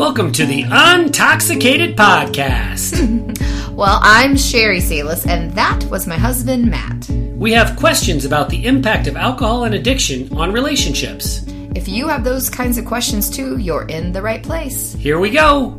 [0.00, 3.36] Welcome to the Untoxicated Podcast.
[3.70, 7.06] Well, I'm Sheri Salis, and that was my husband, Matt.
[7.36, 11.44] we have questions about the impact of alcohol and addiction on relationships.
[11.74, 14.94] If you have those kinds of questions too, you're in the right place.
[14.94, 15.72] Here we go.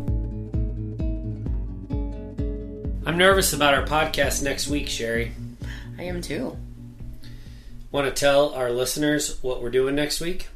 [3.08, 5.32] I'm nervous about our podcast next week, Sheri.
[5.98, 6.58] I am too.
[7.92, 10.48] Want to tell our listeners what we're doing next week?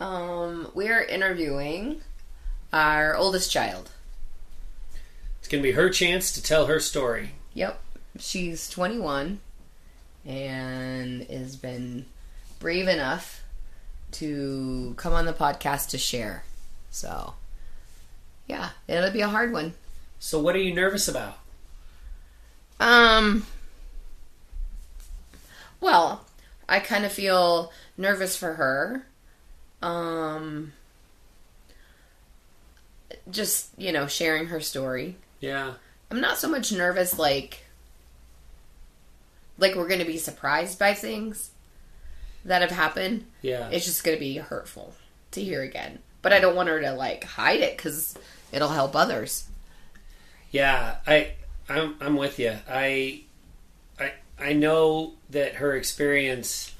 [0.00, 2.00] Um, we're interviewing
[2.72, 3.90] our oldest child.
[5.38, 7.32] It's going to be her chance to tell her story.
[7.52, 7.78] Yep.
[8.18, 9.40] She's 21
[10.24, 12.06] and has been
[12.58, 13.42] brave enough
[14.12, 16.44] to come on the podcast to share.
[16.90, 17.34] So,
[18.46, 19.74] yeah, it'll be a hard one.
[20.18, 21.38] So, what are you nervous about?
[22.80, 23.46] Um,
[25.80, 26.24] well,
[26.68, 29.06] I kind of feel nervous for her.
[29.82, 30.72] Um,
[33.30, 35.16] just, you know, sharing her story.
[35.40, 35.74] Yeah.
[36.10, 37.64] I'm not so much nervous like
[39.58, 41.50] like we're going to be surprised by things
[42.44, 43.26] that have happened.
[43.42, 43.68] Yeah.
[43.70, 44.94] It's just going to be hurtful
[45.32, 45.98] to hear again.
[46.22, 48.14] But I don't want her to like hide it cuz
[48.52, 49.44] it'll help others.
[50.50, 51.32] Yeah, I
[51.68, 52.58] I'm I'm with you.
[52.68, 53.22] I
[53.98, 56.72] I I know that her experience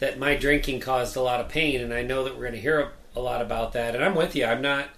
[0.00, 2.60] that my drinking caused a lot of pain and I know that we're going to
[2.60, 4.44] hear a, lot about that and I'm with you.
[4.46, 4.88] I'm not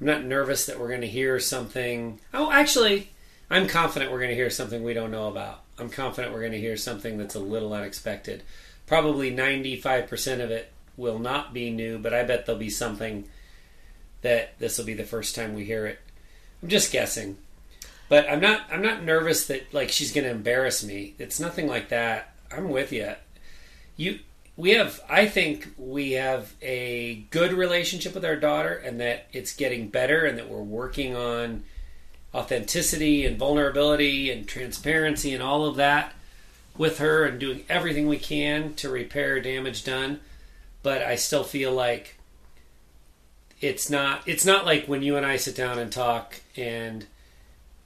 [0.00, 2.18] I'm not nervous that we're going to hear something.
[2.34, 3.10] Oh, actually,
[3.50, 5.62] I'm confident we're going to hear something we don't know about.
[5.78, 8.42] I'm confident we're going to hear something that's a little unexpected.
[8.86, 13.28] Probably 95% of it will not be new, but I bet there'll be something
[14.22, 15.98] that this will be the first time we hear it.
[16.62, 17.36] I'm just guessing.
[18.08, 21.14] But I'm not I'm not nervous that like she's going to embarrass me.
[21.18, 22.34] It's nothing like that.
[22.50, 23.14] I'm with you.
[23.96, 24.20] You
[24.56, 29.54] we have I think we have a good relationship with our daughter and that it's
[29.54, 31.64] getting better and that we're working on
[32.34, 36.12] authenticity and vulnerability and transparency and all of that
[36.76, 40.20] with her and doing everything we can to repair damage done.
[40.82, 42.18] But I still feel like
[43.60, 47.06] it's not it's not like when you and I sit down and talk and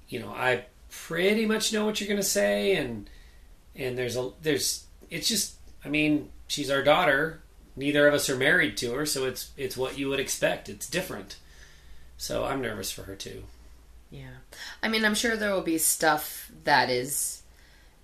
[0.09, 3.09] you know I pretty much know what you're going to say and
[3.77, 5.55] and there's a there's it's just
[5.85, 7.41] I mean she's our daughter.
[7.77, 10.69] Neither of us are married to her so it's it's what you would expect.
[10.69, 11.37] It's different.
[12.17, 13.45] So I'm nervous for her too.
[14.11, 14.39] Yeah.
[14.83, 17.43] I mean, I'm sure there will be stuff that is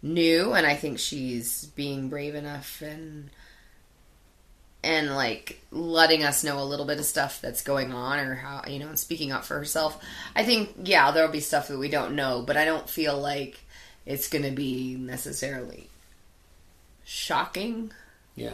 [0.03, 3.31] new and I think she's being brave enough and
[4.85, 8.63] and like letting us know a little bit of stuff that's going on or how
[8.69, 10.03] you know and speaking up for herself.
[10.35, 13.59] I think yeah there'll be stuff that we don't know but i don't feel like
[14.05, 15.89] it's gonna be necessarily
[17.07, 17.91] shocking
[18.35, 18.51] yeah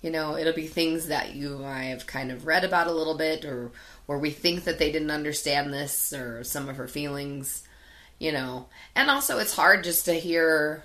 [0.00, 2.92] you know it'll be things that you and i have kind of read about a
[2.92, 3.72] little bit or
[4.06, 7.66] where we think that they didn't understand this or some of her feelings
[8.20, 10.84] you know and also it's hard just to hear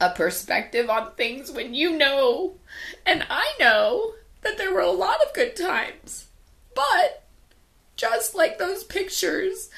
[0.00, 2.54] a perspective on things when you know
[3.04, 4.14] and I know
[4.46, 6.26] that there were a lot of good times.
[6.74, 7.24] But
[7.96, 9.70] just like those pictures,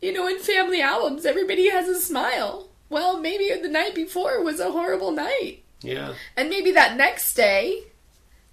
[0.00, 2.68] you know, in family albums, everybody has a smile.
[2.92, 5.62] Well, maybe the night before was a horrible night.
[5.80, 7.84] yeah And maybe that next day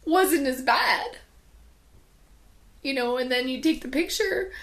[0.06, 1.18] wasn't as bad.
[2.82, 4.54] You know, and then you take the picture,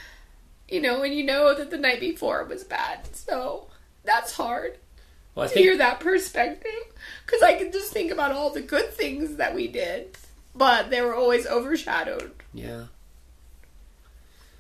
[0.67, 3.15] you know, and you know that the night before was bad.
[3.15, 3.67] So
[4.03, 4.79] that's hard
[5.35, 6.83] well to think hear that perspective
[7.27, 10.17] because I can just think about all the good things that we did,
[10.55, 12.33] but they were always overshadowed.
[12.55, 12.85] Yeah.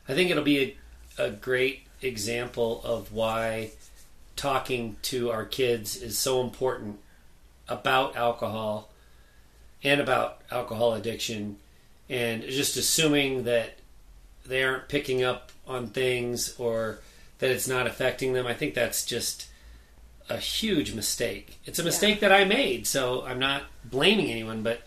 [0.06, 0.76] I think it'll be
[1.18, 3.70] a, a great example of why
[4.36, 6.98] talking to our kids is so important
[7.68, 8.90] about alcohol
[9.82, 11.56] and about alcohol addiction
[12.08, 13.78] and just assuming that
[14.46, 17.00] they aren't picking up on things or
[17.38, 18.46] that it's not affecting them.
[18.46, 19.48] I think that's just
[20.28, 21.58] a huge mistake.
[21.64, 24.82] It's a mistake that I made, so I'm not blaming anyone, but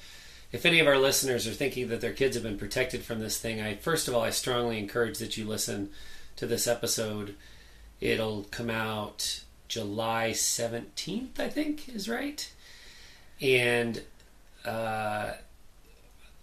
[0.52, 3.38] if any of our listeners are thinking that their kids have been protected from this
[3.38, 5.90] thing, I first of all I strongly encourage that you listen
[6.38, 7.36] to this episode.
[8.02, 12.52] It'll come out July 17th, I think is right.
[13.42, 14.02] And
[14.66, 15.34] uh,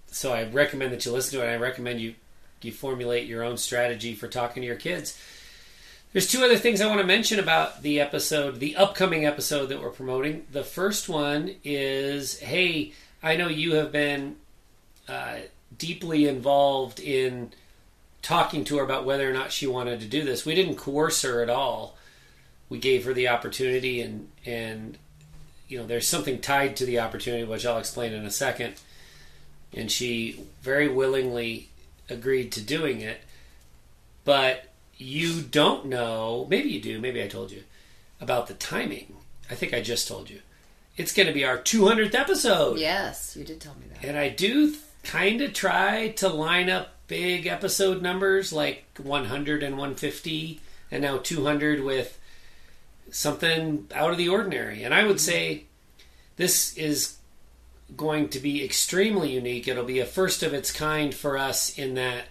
[0.07, 1.51] so I recommend that you listen to it.
[1.51, 2.15] I recommend you
[2.63, 5.17] you formulate your own strategy for talking to your kids.
[6.13, 9.81] There's two other things I want to mention about the episode, the upcoming episode that
[9.81, 10.47] we're promoting.
[10.51, 12.93] The first one is hey,
[13.23, 14.37] I know you have been
[15.09, 15.37] uh,
[15.77, 17.53] deeply involved in
[18.27, 20.45] talking to her about whether or not she wanted to do this.
[20.45, 21.97] We didn't coerce her at all.
[22.69, 24.99] We gave her the opportunity, and and
[25.69, 28.75] you know, there's something tied to the opportunity, which I'll explain in a second.
[29.73, 31.69] and she very willingly
[32.09, 33.21] agreed to doing it.
[34.25, 37.63] But you don't know, maybe you do, maybe I told you,
[38.21, 39.17] about the timing.
[39.51, 40.41] I think I just told you.
[40.97, 42.79] It's going to be our 200th episode.
[42.79, 44.05] Yes, you did tell me that.
[44.05, 49.77] And I do kind of try to line up big episode numbers like 100 and
[49.77, 50.61] 150
[50.91, 52.19] and now 200 with
[53.11, 54.83] something out of the ordinary.
[54.83, 55.19] And I would mm-hmm.
[55.19, 55.65] say
[56.37, 57.17] this is
[57.97, 59.69] going to be extremely unique.
[59.69, 62.25] It'll be a first of its kind for us in that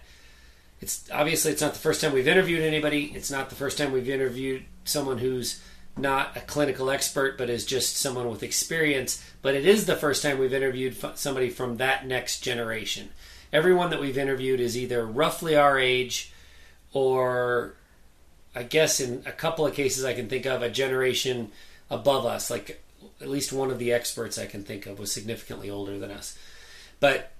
[0.80, 3.12] it's obviously it's not the first time we've interviewed anybody.
[3.14, 5.62] It's not the first time we've interviewed someone who's
[5.96, 10.22] not a clinical expert but is just someone with experience, but it is the first
[10.22, 13.08] time we've interviewed somebody from that next generation.
[13.52, 16.32] Everyone that we've interviewed is either roughly our age
[16.92, 17.74] or
[18.54, 21.50] I guess in a couple of cases I can think of a generation
[21.90, 22.82] above us, like
[23.20, 26.38] at least one of the experts I can think of was significantly older than us.
[27.00, 27.32] But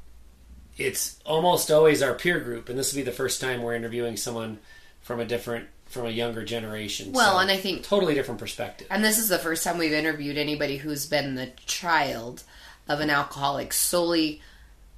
[0.76, 4.16] it's almost always our peer group, and this will be the first time we're interviewing
[4.16, 4.58] someone
[5.00, 7.12] from a different, from a younger generation.
[7.12, 8.86] Well, So, and I think, totally different perspective.
[8.90, 12.42] and this is the first time we've interviewed anybody who's been the child
[12.88, 14.42] of an alcoholic solely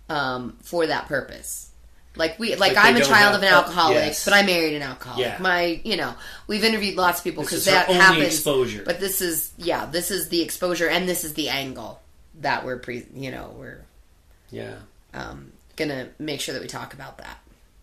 [0.08, 1.70] um, for that purpose.
[2.16, 4.24] Like we, like, Like I'm a child have- of an oh, alcoholic, yes.
[4.24, 5.26] but I married an alcoholic.
[5.26, 5.38] Yeah.
[5.40, 6.14] My, you know,
[6.48, 8.24] we've interviewed lots of people because that happens.
[8.24, 8.82] exposure.
[8.84, 12.00] But this is, yeah, this is the exposure, and this is the angle
[12.40, 13.84] that we're pre, you know, we're
[14.50, 14.74] yeah.
[15.14, 17.38] um, gonna make sure that we talk about that.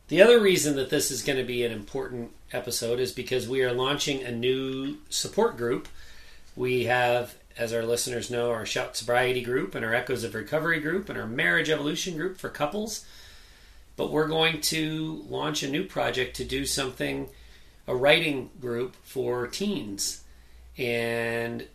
[0.08, 3.64] The other reason that this is going to be an important episode is because we
[3.64, 5.88] are launching a new support group.
[6.56, 10.80] We have, as our listeners know, our Shout Sobriety group and our Echoes of Recovery
[10.80, 13.06] group and our Marriage Evolution group for couples.
[13.96, 17.30] But we're going to launch a new project to do something,
[17.88, 20.22] a writing group for teens.
[20.78, 21.66] And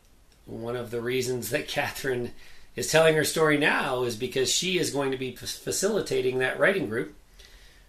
[0.44, 2.32] one of the reasons that Catherine
[2.76, 6.88] is telling her story now is because she is going to be facilitating that writing
[6.88, 7.14] group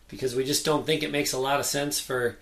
[0.08, 2.38] because we just don't think it makes a lot of sense for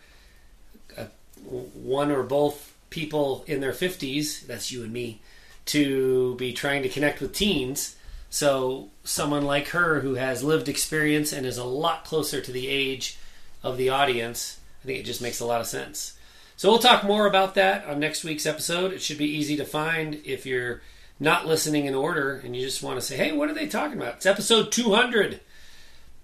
[0.98, 1.06] uh,
[1.46, 5.22] one or both people in their 50s, that's you and me,
[5.70, 7.96] to be trying to connect with teens.
[8.30, 12.68] So, someone like her who has lived experience and is a lot closer to the
[12.68, 13.18] age
[13.64, 16.18] of the audience, I think it just makes a lot of sense.
[16.58, 18.94] So, we'll talk more about that on next week's episode.
[18.94, 20.82] It should be easy to find if you're
[21.20, 23.98] not listening in order and you just want to say, hey, what are they talking
[23.98, 24.16] about?
[24.16, 25.40] It's episode 200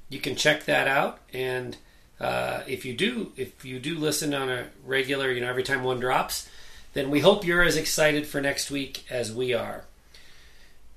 [0.09, 1.77] you can check that out and
[2.19, 5.83] uh, if you do if you do listen on a regular you know every time
[5.83, 6.49] one drops
[6.95, 9.83] then we hope you're as excited for next week as we are.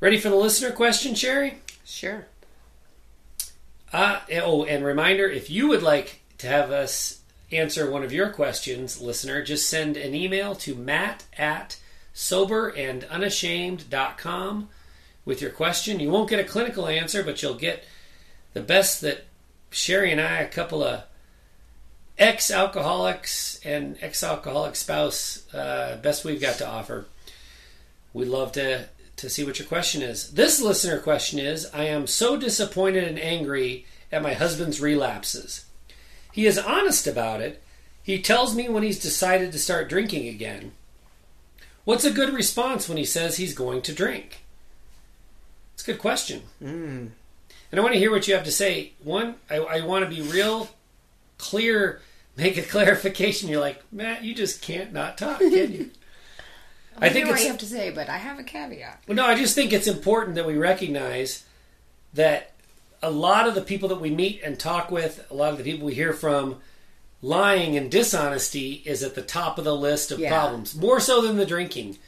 [0.00, 1.56] Ready for the listener question sheri?
[1.85, 2.29] Sure.
[3.93, 8.29] uh, oh and reminder if you would like to have us answer one of your
[8.31, 11.79] questions listener just send an email to matt at
[12.15, 14.69] soberandunashamed.com
[15.25, 15.99] with your question.
[15.99, 17.83] You won't get a clinical answer but you'll get
[18.53, 19.25] the best that
[19.73, 21.03] Sheri and I, a couple of
[22.19, 27.06] ex alcoholics and ex alcoholic spouse, uh, best we've got to offer.
[28.12, 30.32] We'd love to, to see what your question is.
[30.32, 35.67] This listener question is I am so disappointed and angry at my husband's relapses.
[36.32, 37.62] He is honest about it.
[38.03, 40.73] He tells me when he's decided to start drinking again.
[41.85, 44.44] What's a good response when he says he's going to drink?
[45.75, 46.43] It's a good question.
[46.62, 47.11] Mm.
[47.71, 48.93] And I want to hear what you have to say.
[49.03, 50.71] One, I, I want to be real
[51.38, 52.00] clear,
[52.38, 53.49] make a clarification.
[53.49, 55.90] You're like, Matt, you just can't not talk, can you?
[57.00, 59.04] I think know what you have to say, but I have a caveat.
[59.07, 61.45] well, no, I just think it's important that we recognize
[62.14, 62.52] that
[63.02, 65.64] a lot of the people that we meet and talk with, a lot of the
[65.64, 66.57] people we hear from,
[67.23, 70.30] lying and dishonesty is at the top of the list of Yeah.
[70.30, 71.99] problems, more so than the drinking.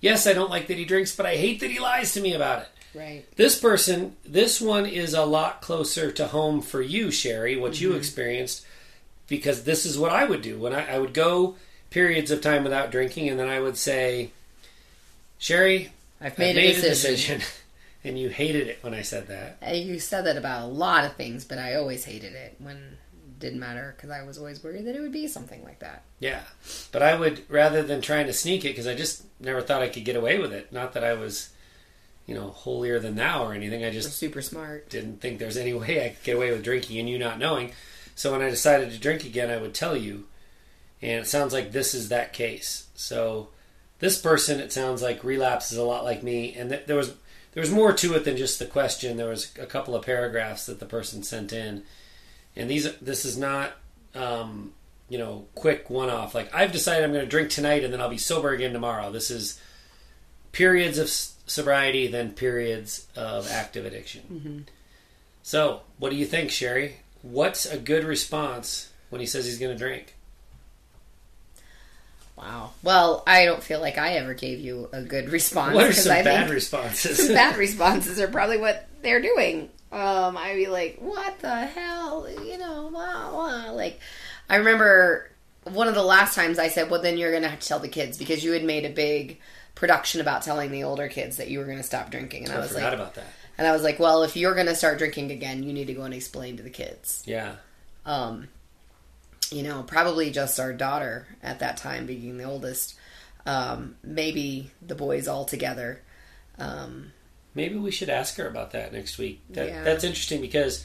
[0.00, 2.34] Yes, I don't like that he drinks, but I hate that he lies to me
[2.34, 2.68] about it.
[2.94, 3.24] Right.
[3.36, 7.88] This person, this one is a lot closer to home for you, Sheri, what you
[7.90, 7.98] mm-hmm.
[7.98, 8.64] experienced,
[9.28, 10.58] because this is what I would do.
[10.58, 11.56] When I, I would go
[11.90, 14.30] periods of time without drinking, and then I would say,
[15.40, 15.88] Sheri,
[16.20, 17.40] I've I've made, made a decision.
[18.04, 19.58] and you hated it when I said that.
[19.66, 22.76] Uh, You said that about a lot of things, but I always hated it when
[22.76, 26.02] it didn't matter because I was always worried that it would be something like that.
[26.18, 26.42] Yeah.
[26.92, 29.88] But I would, rather than trying to sneak it, because I just never thought I
[29.88, 30.72] could get away with it.
[30.72, 31.50] Not that I was,
[32.26, 33.82] you know, holier than thou or anything.
[33.84, 34.88] I We're just super smart.
[34.90, 37.72] didn't think there's any way I could get away with drinking and you not knowing.
[38.14, 40.26] So when I decided to drink again, I would tell you.
[41.02, 42.86] And it sounds like this is that case.
[42.94, 43.48] So
[43.98, 46.54] this person, it sounds like relapses a lot like me.
[46.54, 47.14] And th- there was
[47.52, 49.16] there was more to it than just the question.
[49.16, 51.84] There was a couple of paragraphs that the person sent in,
[52.56, 53.72] and these this is not
[54.14, 54.72] um,
[55.08, 56.34] you know quick one off.
[56.34, 59.12] Like I've decided I'm going to drink tonight and then I'll be sober again tomorrow.
[59.12, 59.60] This is
[60.50, 64.22] periods of sobriety, then periods of active addiction.
[65.42, 66.92] So, what do you think, Sheri?
[67.24, 70.14] What's a good response when he says he's going to drink?
[72.36, 72.72] Wow.
[72.82, 75.74] Well, I don't feel like I ever gave you a good response.
[75.74, 77.16] What are some I bad responses?
[77.16, 79.70] some bad responses are probably what they're doing.
[79.90, 82.28] Um, I'd be like, what the hell?
[82.28, 83.70] You know, blah, blah.
[83.70, 84.00] like,
[84.50, 85.30] I remember
[85.62, 87.78] one of the last times I said, well, then you're going to have to tell
[87.78, 89.40] the kids because you had made a big
[89.74, 92.44] production about telling the older kids that you were going to stop drinking.
[92.44, 93.26] And I, I was forgot like, about that.
[93.58, 95.94] And I was like, well, if you're going to start drinking again, you need to
[95.94, 97.22] go and explain to the kids.
[97.26, 97.56] Yeah.
[98.04, 98.48] Um,
[99.50, 102.94] you know, probably just our daughter at that time being the oldest.
[103.46, 106.00] Um, maybe the boys all together.
[106.58, 107.12] Um,
[107.54, 109.42] Maybe we should ask her about that next week.
[109.50, 109.84] That, Yeah.
[109.84, 110.84] That's interesting because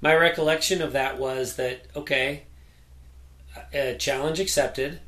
[0.00, 2.42] my recollection of that was that, okay,
[3.72, 5.00] a challenge accepted.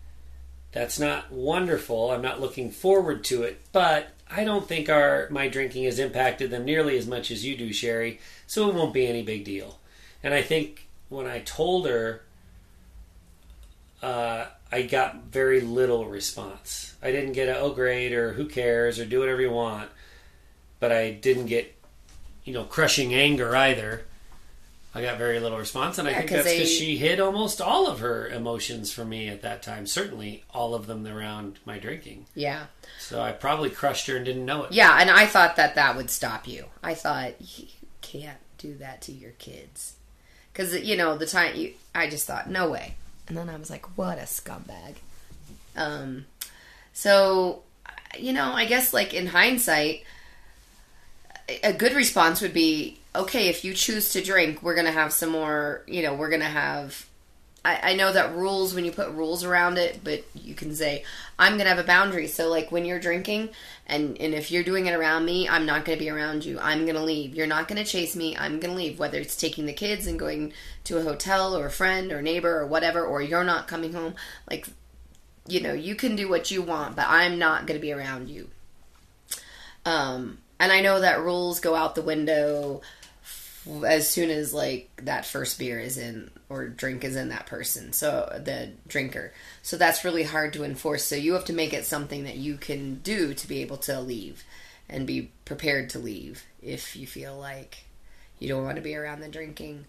[0.72, 2.10] That's not wonderful.
[2.10, 6.50] I'm not looking forward to it, but I don't think our my drinking has impacted
[6.50, 8.18] them nearly as much as you do, Sheri.
[8.46, 9.78] So it won't be any big deal.
[10.22, 12.22] And I think when I told her,
[14.02, 16.94] uh, I got very little response.
[17.02, 19.90] I didn't get a oh great or who cares or do whatever you want,
[20.80, 21.74] but I didn't get
[22.44, 24.04] you know crushing anger either.
[24.94, 27.98] I got very little response, and I think that's because she hid almost all of
[27.98, 29.86] her emotions from me at that time.
[29.86, 32.26] Certainly, all of them around my drinking.
[32.34, 32.66] yeah.
[33.00, 34.72] So I probably crushed her and didn't know it.
[34.72, 36.66] Yeah, and I thought that that would stop you.
[36.82, 37.66] I thought you
[38.00, 39.96] can't do that to your kids.
[40.52, 42.94] Because, you know, the time you, I just thought, no way.
[43.28, 44.94] And then I was like, what a scumbag.
[45.76, 46.26] Um,
[46.92, 47.62] so,
[48.18, 50.04] you know, I guess like in hindsight,
[51.62, 55.12] a good response would be okay, if you choose to drink, we're going to have
[55.12, 57.06] some more, you know, we're going to have.
[57.64, 61.02] I, I know that rules, when you put rules around it, but you can say,
[61.38, 62.26] I'm going to have a boundary.
[62.26, 63.50] So, like, when you're drinking,
[63.86, 66.58] and, and if you're doing it around me, I'm not going to be around you.
[66.60, 67.34] I'm going to leave.
[67.34, 68.36] You're not going to chase me.
[68.36, 68.98] I'm going to leave.
[68.98, 70.52] Whether it's taking the kids and going
[70.84, 74.14] to a hotel or a friend or neighbor or whatever, or you're not coming home.
[74.50, 74.68] Like,
[75.48, 78.28] you know, you can do what you want, but I'm not going to be around
[78.28, 78.50] you.
[79.86, 82.80] Um, and I know that rules go out the window
[83.86, 87.92] as soon as like that first beer is in or drink is in that person
[87.92, 91.84] so the drinker so that's really hard to enforce so you have to make it
[91.84, 94.44] something that you can do to be able to leave
[94.88, 97.84] and be prepared to leave if you feel like
[98.38, 99.84] you don't want to be around the drinking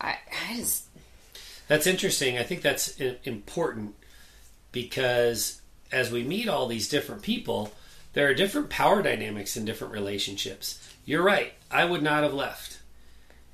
[0.00, 0.16] i
[0.50, 0.84] i just
[1.68, 2.38] That's interesting.
[2.38, 3.94] I think that's uh, important
[4.72, 7.72] because as we meet all these different people,
[8.12, 10.78] there are different power dynamics in different relationships.
[11.04, 11.52] You're right.
[11.70, 12.78] I would not have left.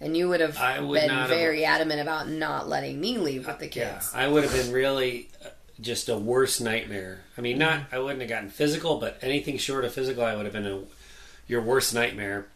[0.03, 3.47] And you would have would been not have- very adamant about not letting me leave
[3.47, 5.49] with the Yeah, kids I would have been really uh,
[5.81, 7.21] just a worse nightmare.
[7.39, 7.95] I mean, not Mm-hmm.
[7.95, 10.83] I wouldn't have gotten physical, but anything short of physical, I would have been a,
[11.49, 12.47] your worst nightmare.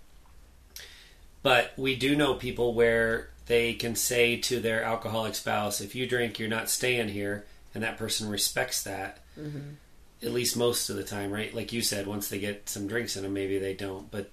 [1.43, 6.07] But we do know people where they can say to their alcoholic spouse, "If you
[6.07, 9.21] drink, you're not staying here," and that person respects that.
[9.39, 9.75] Mm-hmm.
[10.23, 11.55] At least most of the time, right?
[11.55, 14.11] Like you said, once they get some drinks in them, maybe they don't.
[14.11, 14.31] But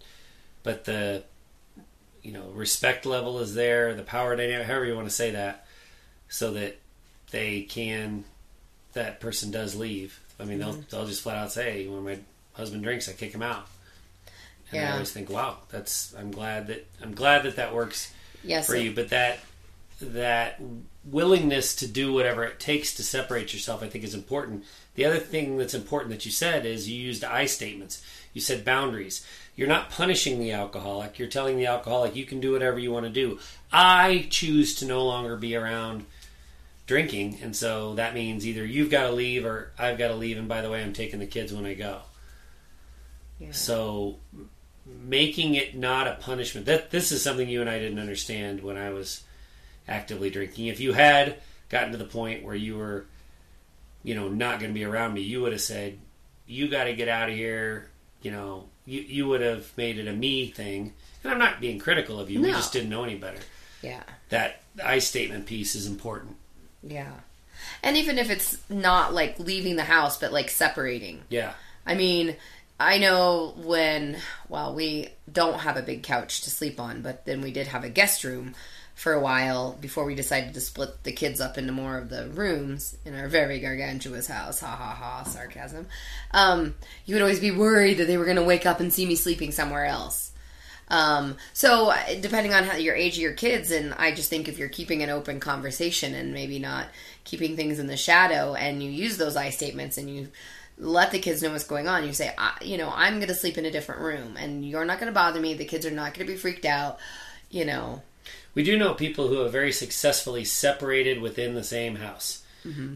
[0.64, 1.24] but the
[2.24, 5.66] you know respect level is there, the power dynamic, however you want to say that,
[6.30, 6.78] so that
[7.32, 8.24] they can
[8.94, 10.20] that person does leave.
[10.40, 10.72] I mean, Mm-hmm.
[10.72, 12.20] they'll they'll just flat out say, "When my
[12.54, 13.68] husband drinks, I kick him out."
[14.72, 18.12] And I always think, "Wow, that's I'm glad that I'm glad that that works
[18.44, 19.40] yes for you." But that
[20.02, 20.60] that
[21.06, 24.64] willingness to do whatever it takes to separate yourself, I think, is important.
[24.96, 28.04] The other thing that's important that you said is you used I statements.
[28.34, 29.26] You said boundaries.
[29.56, 31.20] You're not punishing the alcoholic.
[31.20, 33.40] You're telling the alcoholic you can do whatever you want to do.
[33.72, 36.06] I choose to no longer be around
[36.88, 40.38] drinking, and so that means either you've got to leave or I've got to leave.
[40.38, 42.02] And by the way, I'm taking the kids when I go.
[43.40, 43.52] Yeah.
[43.52, 44.18] So
[44.86, 46.66] making it not a punishment.
[46.66, 49.24] That this is something you and I didn't understand when I was
[49.88, 50.68] actively drinking.
[50.68, 51.38] If you had
[51.70, 53.06] gotten to the point where you were,
[54.04, 56.00] you know, not going to be around me, you would have said,
[56.48, 57.90] "You got to get out of here."
[58.22, 60.94] You know, you you would have made it a me thing.
[61.24, 62.42] And I'm not being critical of you.
[62.42, 63.40] We just didn't know any better.
[63.82, 66.36] yeah That I statement piece is important.
[66.82, 67.12] yeah
[67.82, 71.54] and even if it's not like leaving the house but like separating Yeah.
[71.86, 72.36] I mean,
[72.80, 74.18] I know when,
[74.50, 77.84] well, we don't have a big couch to sleep on, but then we did have
[77.84, 78.56] a guest room
[78.96, 82.28] for a while before we decided to split the kids up into more of the
[82.30, 84.60] rooms in our very gargantuous house.
[84.60, 85.88] Ha ha ha, sarcasm.
[86.32, 89.06] Um, you would always be worried that they were going to wake up and see
[89.06, 90.32] me sleeping somewhere else.
[90.90, 94.60] Um, so depending on how your age of your kids, and I just think if
[94.60, 96.88] you're keeping an open conversation and maybe not
[97.24, 100.28] keeping things in the shadow, and you use those I statements and you
[100.78, 103.58] let the kids know what's going on, you say, you know, I'm going to sleep
[103.58, 105.54] in a different room, and you're not going to bother me.
[105.56, 107.00] The kids are not going to be freaked out.
[107.54, 108.02] you know,
[108.56, 112.44] We do know people who have very successfully separated within the same house.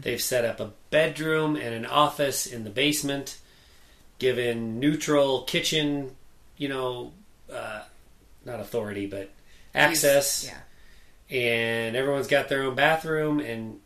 [0.00, 3.38] They've set up a bedroom and an office in the basement,
[4.18, 6.16] given neutral kitchen,
[6.56, 7.12] you know,
[7.52, 7.82] uh,
[8.46, 9.30] not authority, but
[9.74, 10.46] access.
[10.46, 11.36] yeah.
[11.36, 13.80] and everyone's got their own bathroom and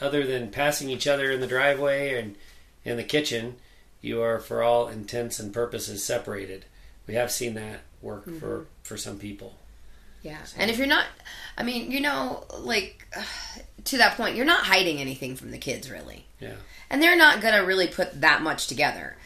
[0.00, 2.36] other than passing each other in the driveway and
[2.84, 3.56] in the kitchen
[4.00, 6.64] you are for all intents and purposes separated
[7.08, 9.56] we have seen that work for for some people
[10.22, 10.38] Yeah.
[10.56, 11.06] And if you're not,
[11.56, 13.06] I mean, you know, like
[13.84, 16.26] to that point, you're not hiding anything from the kids, really.
[16.40, 16.54] yeah
[16.90, 19.16] And they're not going to really put that much together.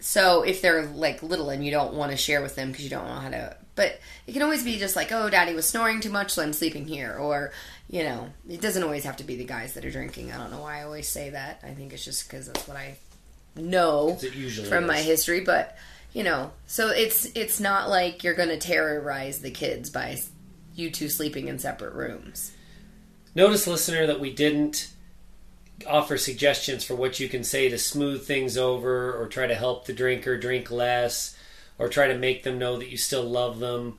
[0.00, 2.90] So if they're like little and you don't want to share with them because you
[2.90, 6.00] don't know how to, but it can always be just like, oh, daddy was snoring
[6.00, 7.14] too much, so I'm sleeping here.
[7.14, 7.52] Or,
[7.88, 10.30] you know, it doesn't always have to be the guys that are drinking.
[10.30, 11.60] I don't know why I always say that.
[11.62, 12.96] I think it's just because that's what I
[13.56, 15.40] know it usually from my history.
[15.40, 15.76] But,
[16.12, 20.20] you know, so it's it's not like you're going to terrorize the kids by
[20.74, 22.52] you two sleeping in separate rooms.
[23.34, 24.92] notice listener that we didn't
[25.86, 29.84] offer suggestions for what you can say to smooth things over or try to help
[29.84, 31.36] the drinker drink less
[31.78, 33.98] or try to make them know that you still love them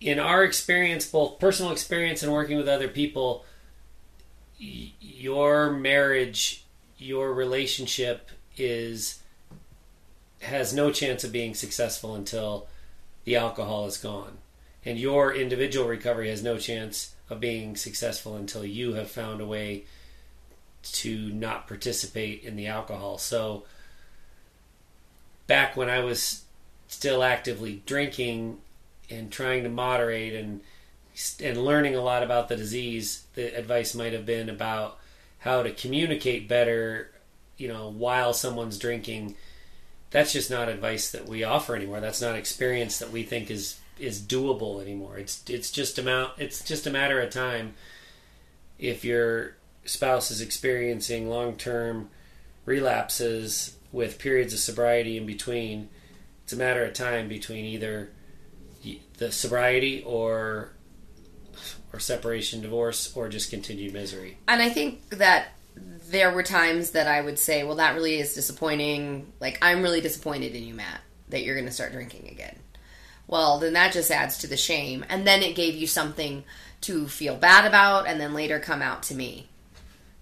[0.00, 3.44] in our experience both personal experience and working with other people
[4.58, 6.64] your marriage
[6.96, 9.22] your relationship is
[10.40, 12.66] has no chance of being successful until
[13.24, 14.38] the alcohol is gone
[14.84, 19.46] and your individual recovery has no chance of being successful until you have found a
[19.46, 19.84] way
[20.82, 23.18] to not participate in the alcohol.
[23.18, 23.64] So
[25.46, 26.44] back when I was
[26.88, 28.58] still actively drinking
[29.10, 30.60] and trying to moderate and
[31.42, 34.96] and learning a lot about the disease, the advice might have been about
[35.40, 37.10] how to communicate better,
[37.56, 39.34] you know, while someone's drinking.
[40.10, 42.00] That's just not advice that we offer anymore.
[42.00, 45.18] That's not experience that we think is is doable anymore.
[45.18, 47.74] It's it's just amount it's just a matter of time
[48.78, 52.10] if your spouse is experiencing long-term
[52.64, 55.88] relapses with periods of sobriety in between.
[56.44, 58.10] It's a matter of time between either
[59.18, 60.72] the sobriety or
[61.92, 64.38] or separation, divorce, or just continued misery.
[64.46, 65.48] And I think that
[66.10, 69.32] there were times that I would say, well, that really is disappointing.
[69.40, 72.56] Like, I'm really disappointed in you, Matt, that you're going to start drinking again.
[73.30, 75.04] Well, then that just adds to the shame.
[75.08, 76.42] And then it gave you something
[76.82, 79.48] to feel bad about and then later come out to me.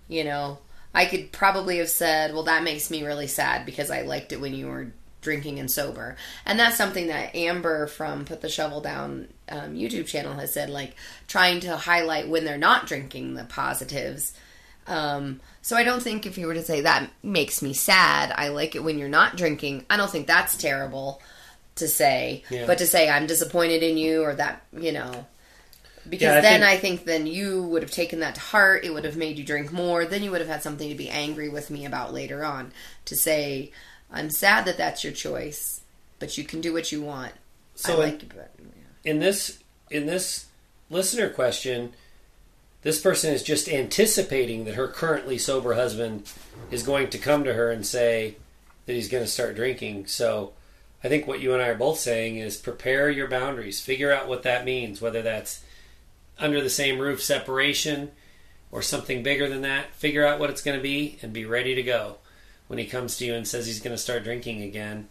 [0.08, 0.58] You know,
[0.94, 4.42] I could probably have said, well, that makes me really sad because I liked it
[4.42, 4.92] when you were
[5.22, 6.16] drinking and sober.
[6.44, 10.68] And that's something that Amber from Put the Shovel Down um, YouTube channel has said,
[10.68, 10.94] like
[11.26, 14.34] trying to highlight when they're not drinking the positives.
[14.86, 18.48] Um, so I don't think if you were to say that makes me sad, I
[18.48, 21.22] like it when you're not drinking, I don't think that's terrible
[21.78, 22.44] to say.
[22.50, 22.66] Yeah.
[22.66, 25.26] But to say I'm disappointed in you or that, you know,
[26.08, 28.84] because Yeah, I then think- I think then you would have taken that to heart.
[28.84, 30.04] It would have made you drink more.
[30.06, 32.72] Then you would have had something to be angry with me about later on.
[33.06, 33.72] To say,
[34.10, 35.80] I'm sad that that's your choice,
[36.18, 37.32] but you can do what you want.
[37.74, 38.50] So I in- like you, but
[39.04, 39.58] in this
[39.90, 40.46] in this
[40.90, 41.92] listener question,
[42.82, 46.24] this person is just anticipating that her currently sober husband
[46.70, 48.36] is going to come to her and say
[48.86, 50.06] that he's going to start drinking.
[50.06, 50.52] So
[51.02, 54.28] I think what you and I are both saying is prepare your boundaries, figure out
[54.28, 55.62] what that means, whether that's
[56.38, 58.10] under the same roof separation
[58.70, 59.94] or something bigger than that.
[59.94, 62.16] Figure out what it's going to be and be ready to go
[62.66, 65.08] when he comes to you and says he's going to start drinking again.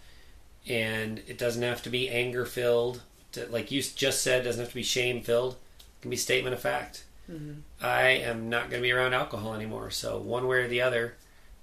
[0.67, 3.01] And it doesn't have to be anger filled,
[3.49, 5.53] like you just said, doesn't have to be shame filled.
[5.53, 7.05] It can be statement of fact.
[7.31, 7.59] Mm-hmm.
[7.81, 9.89] I am not going to be around alcohol anymore.
[9.91, 11.15] So one way or the other,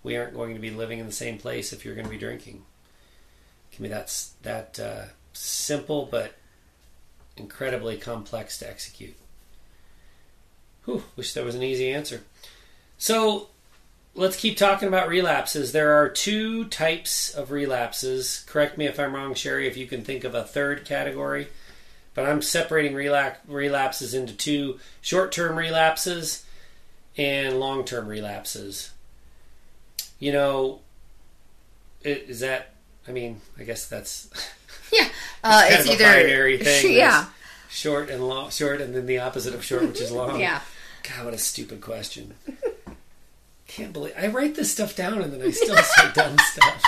[0.02, 2.18] we aren't going to be living in the same place if you're going to be
[2.18, 2.64] drinking.
[3.74, 6.34] Can be that's that uh, simple but
[7.36, 9.16] incredibly complex to execute.
[10.84, 12.22] Whew, wish there was an easy answer.
[12.98, 13.48] So
[14.14, 15.72] let's keep talking about relapses.
[15.72, 18.44] There are two types of relapses.
[18.46, 21.48] Correct me if I'm wrong, Sheri, if you can think of a third category.
[22.14, 26.44] But I'm separating relapses into two short term relapses
[27.16, 28.92] and long term relapses.
[30.20, 30.80] You know,
[32.02, 32.73] is that,
[33.08, 34.28] I mean, I guess that's
[34.92, 35.08] yeah,
[35.44, 36.92] uh, it's either binary thing.
[36.94, 37.26] yeah,
[37.68, 40.40] Short and long, short, and then the opposite of short, which is long.
[40.40, 40.60] yeah.
[41.02, 42.34] God, what a stupid question.
[43.66, 46.82] Can't believe I write this stuff down and then I still say dumb stuff.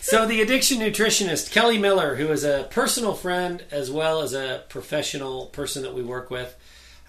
[0.00, 4.64] So the addiction nutritionist Kelly Miller, who is a personal friend as well as a
[4.68, 6.54] professional person that we work with,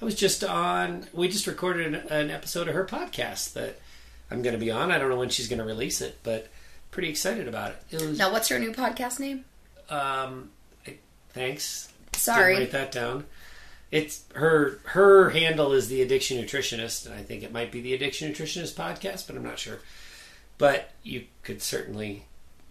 [0.02, 1.08] I was just on.
[1.12, 3.80] We just recorded an, an episode of her podcast that
[4.32, 4.92] I'm going to be on.
[4.92, 6.48] I don't know when she's going to release it, but
[6.92, 7.78] pretty excited about it.
[7.92, 9.46] It was Now, what's your new podcast name?
[9.90, 10.50] um,
[10.88, 10.96] I
[11.34, 11.90] Thanks.
[12.14, 12.56] Sorry.
[12.56, 13.26] Didn't write that down.
[13.92, 17.94] It's her her handle is the addiction nutritionist, and I think it might be the
[17.94, 19.80] addiction nutritionist podcast, but I'm not sure.
[20.58, 22.26] But you could certainly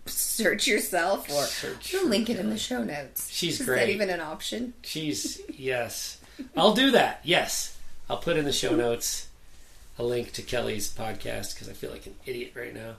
[0.07, 3.31] Search yourself or Search we'll link it in the show notes.
[3.31, 3.79] She's Is great.
[3.81, 4.75] that even an option?
[4.83, 6.19] She's yes.
[6.57, 7.21] I'll do that.
[7.23, 7.77] Yes,
[8.11, 9.29] I'll put in the show notes
[9.99, 12.97] a link to Kelly's podcast because I feel like an idiot right now.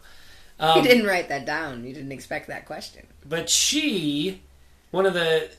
[0.60, 1.84] you Um, didn't write that down.
[1.86, 3.06] You didn't expect that question.
[3.28, 4.42] but she,
[4.92, 5.50] one of the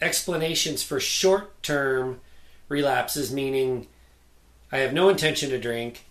[0.00, 2.20] explanations for short-term
[2.68, 3.86] relapses, meaning
[4.70, 6.04] I have no intention to drink,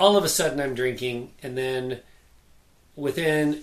[0.00, 2.00] all of a sudden I'm drinking, and then
[2.96, 3.60] within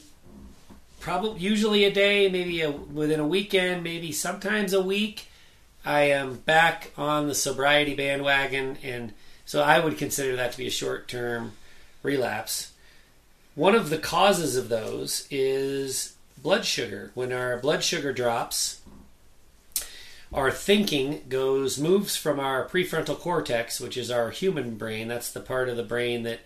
[1.00, 5.28] probably usually a day, maybe a, within a weekend, maybe sometimes a week,
[5.86, 9.14] I am back on the sobriety bandwagon, and
[9.50, 11.54] so I would consider that to be a short-term
[12.04, 12.72] relapse.
[13.56, 17.10] One of the causes of those is blood sugar.
[17.16, 18.80] When our blood sugar drops,
[20.32, 25.08] our thinking goes moves from our prefrontal cortex, which is our human brain.
[25.08, 26.42] That's the part of the brain that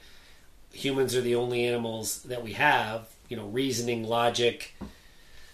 [0.71, 3.09] humans are the only animals that we have.
[3.27, 4.75] You know, reasoning, logic,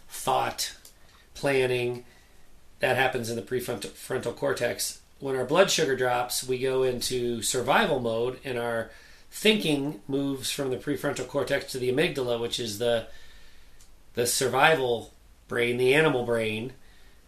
[0.08, 0.76] thought,
[1.34, 2.06] planning.
[2.80, 5.00] That happens in the prefrontal frontal cortex.
[5.20, 8.90] When our blood sugar drops, we go into survival mode, and our
[9.30, 13.08] thinking moves from the prefrontal cortex to the amygdala, which is the
[14.16, 15.14] the survival
[15.48, 16.74] brain, the animal brain,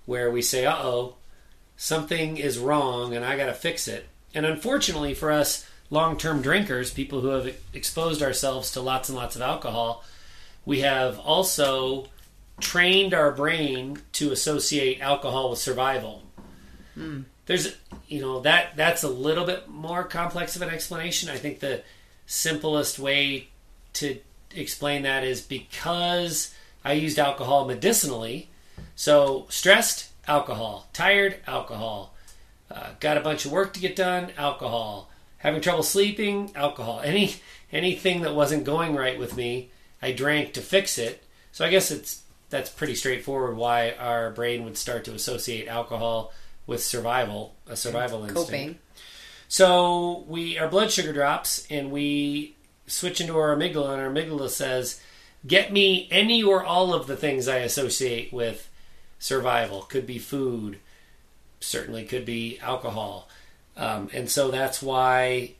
[0.05, 1.15] where we say, "Uh oh,
[1.77, 6.91] something is wrong, and I got to fix it." And unfortunately for us long-term drinkers,
[6.91, 10.03] people who have exposed ourselves to lots and lots of alcohol,
[10.65, 12.07] we have also
[12.61, 16.23] trained our brain to associate alcohol with survival.
[17.51, 17.75] There's,
[18.07, 21.29] you know, that that's a little bit more complex of an explanation.
[21.29, 21.83] I think the
[22.25, 23.49] simplest way
[23.95, 24.19] to
[24.55, 28.49] explain that is because I used alcohol medicinally.
[28.95, 30.87] So stressed, alcohol.
[30.93, 32.15] Tired, alcohol.
[32.73, 35.09] Uh, got a bunch of work to get done, alcohol.
[35.39, 37.01] Having trouble sleeping, alcohol.
[37.03, 37.35] Any
[37.69, 41.25] anything that wasn't going right with me, I drank to fix it.
[41.51, 46.31] So I guess it's that's pretty straightforward why our brain would start to associate alcohol
[46.65, 48.49] with survival, a survival instinct.
[48.49, 48.79] Coping.
[49.47, 52.55] So we our blood sugar drops and we
[52.87, 55.01] switch into our amygdala and our amygdala says,
[55.45, 58.69] "Get me any or all of the things I associate with
[59.19, 59.81] survival.
[59.81, 60.79] Could be food,
[61.59, 63.27] certainly could be alcohol."
[63.75, 65.53] Um, and so that's why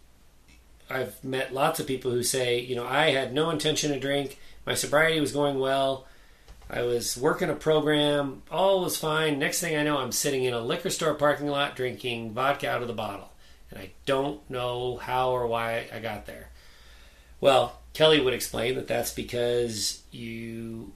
[0.90, 4.38] I've met lots of people who say, you know, I had no intention to drink.
[4.66, 6.06] My sobriety was going well.
[6.73, 8.43] I was working a program.
[8.49, 9.38] All was fine.
[9.38, 12.81] Next thing I know, I'm sitting in a liquor store parking lot drinking vodka out
[12.81, 13.29] of the bottle.
[13.69, 16.49] And I don't know how or why I got there.
[17.41, 20.93] Well, Kelly would explain that that's because you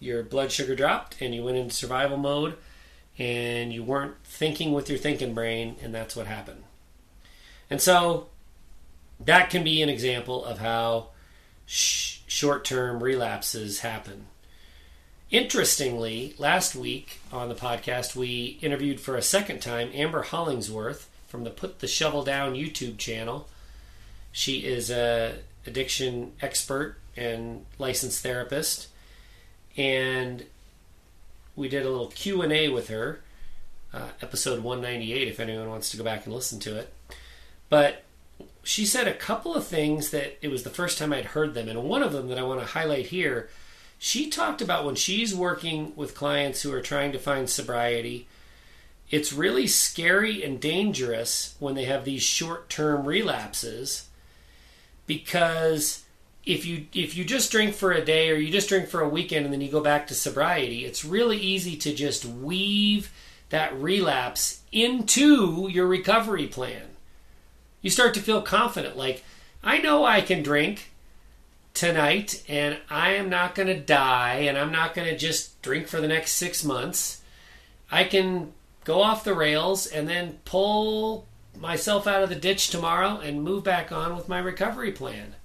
[0.00, 2.56] your blood sugar dropped and you went into survival mode
[3.18, 6.64] and you weren't thinking with your thinking brain and that's what happened.
[7.70, 8.28] And so
[9.20, 11.08] that can be an example of how
[11.66, 14.27] sh- short-term relapses happen.
[15.30, 21.44] Interestingly, last week on the podcast, we interviewed for a second time Amber Hollingsworth from
[21.44, 23.46] the Put the Shovel Down YouTube channel.
[24.32, 28.88] She is a addiction expert and licensed therapist,
[29.76, 30.46] and
[31.54, 33.20] we did a little Q and A with her,
[33.92, 35.28] uh, episode 198.
[35.28, 36.90] If anyone wants to go back and listen to it,
[37.68, 38.02] but
[38.62, 41.68] she said a couple of things that it was the first time I'd heard them,
[41.68, 43.50] and one of them that I want to highlight here.
[43.98, 48.28] She talked about when she's working with clients who are trying to find sobriety,
[49.10, 54.08] it's really scary and dangerous when they have these short-term relapses
[55.06, 56.04] because
[56.44, 59.08] if you if you just drink for a day or you just drink for a
[59.08, 63.10] weekend and then you go back to sobriety, it's really easy to just weave
[63.48, 66.82] that relapse into your recovery plan.
[67.80, 69.24] You start to feel confident like
[69.62, 70.90] I know I can drink
[71.78, 75.86] tonight and I am not going to die and I'm not going to just drink
[75.86, 77.22] for the next 6 months.
[77.88, 83.20] I can go off the rails and then pull myself out of the ditch tomorrow
[83.20, 85.36] and move back on with my recovery plan.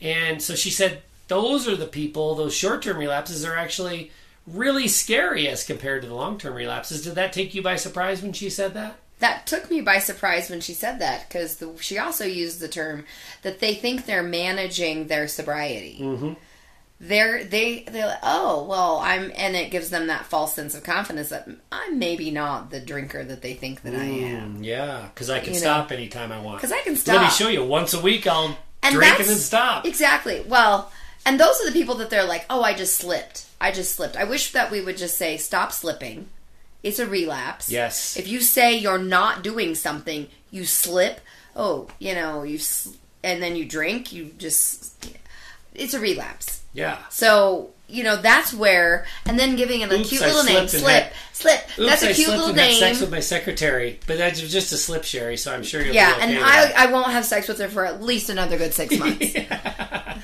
[0.00, 4.10] And so she said those are the people, those short term relapses are actually
[4.48, 7.04] really scary as compared to the long term relapses.
[7.04, 8.98] Did that take you by surprise when she said that?
[9.20, 13.04] That took me by surprise when she said that because she also used the term
[13.42, 15.98] that they think they're managing their sobriety.
[16.00, 16.32] Mm-hmm.
[16.98, 20.82] They're they they're like, oh well I'm and it gives them that false sense of
[20.82, 25.08] confidence that I'm maybe not the drinker that they think that I am Mm, yeah,
[25.12, 25.66] because I can You know.
[25.66, 26.58] stop anytime I want.
[26.58, 27.16] because I can stop.
[27.16, 27.64] Let me show you.
[27.64, 29.84] Once a week, I'll And drink and then stop.
[29.84, 30.42] Exactly.
[30.48, 30.90] Well,
[31.26, 33.44] And those are the people that they're like, oh, I just slipped.
[33.60, 34.16] I just slipped.
[34.16, 36.28] I wish that we would just say, stop slipping.
[36.82, 37.70] It's a relapse.
[37.70, 38.16] Yes.
[38.16, 41.20] If you say you're not doing something, you slip.
[41.54, 42.90] Oh, you know, you sl-
[43.24, 44.12] and then you drink.
[44.12, 45.16] You just.
[45.74, 46.62] It's a relapse.
[46.72, 46.98] Yeah.
[47.10, 50.68] So you know that's where, and then giving it a Oops, cute I little name,
[50.68, 51.60] slip, had- slip.
[51.78, 52.78] Oops, that's a I cute little name.
[52.78, 55.38] sex with my secretary, but that's just a slip, Sheri.
[55.38, 56.72] So I'm sure you'll yeah, be okay and I.
[56.84, 59.26] I won't have sex with her for at least another good six months.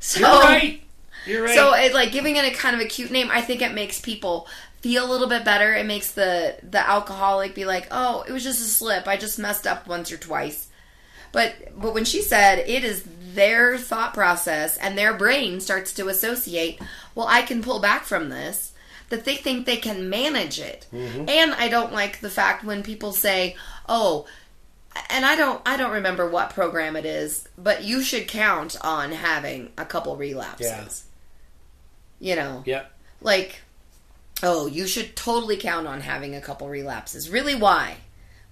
[0.00, 0.82] So You're right.
[1.26, 1.54] You're right.
[1.54, 4.00] So it, like giving it a kind of a cute name, I think it makes
[4.00, 4.46] people
[4.80, 5.74] feel a little bit better.
[5.74, 9.06] It makes the the alcoholic be like, "Oh, it was just a slip.
[9.08, 10.68] I just messed up once or twice."
[11.32, 16.08] But but when she said it is their thought process and their brain starts to
[16.08, 16.80] associate,
[17.14, 18.72] well, I can pull back from this.
[19.10, 20.86] That they think they can manage it.
[20.92, 21.30] Mm-hmm.
[21.30, 23.56] And I don't like the fact when people say,
[23.88, 24.26] "Oh,
[25.08, 29.12] and I don't I don't remember what program it is, but you should count on
[29.12, 31.04] having a couple relapses."
[32.20, 32.90] You know, Yep.
[33.22, 33.62] like
[34.42, 37.30] oh, you should totally count on having a couple relapses.
[37.30, 37.98] Really why?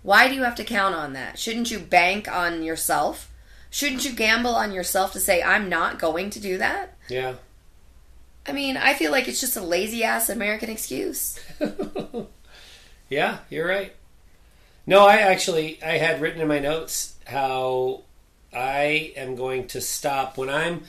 [0.03, 1.38] Why do you have to count on that?
[1.38, 3.33] Shouldn't you bank on yourself?
[3.70, 6.96] Shouldn't you gamble on yourself to say I'm not going to do that?
[7.09, 7.35] Yeah.
[8.46, 11.40] I mean, I feel like it's just a lazy ass American excuse.
[13.09, 13.94] Yeah, you're right.
[14.87, 18.03] No, I actually I had written in my notes how
[18.53, 20.83] I am going to stop when I'm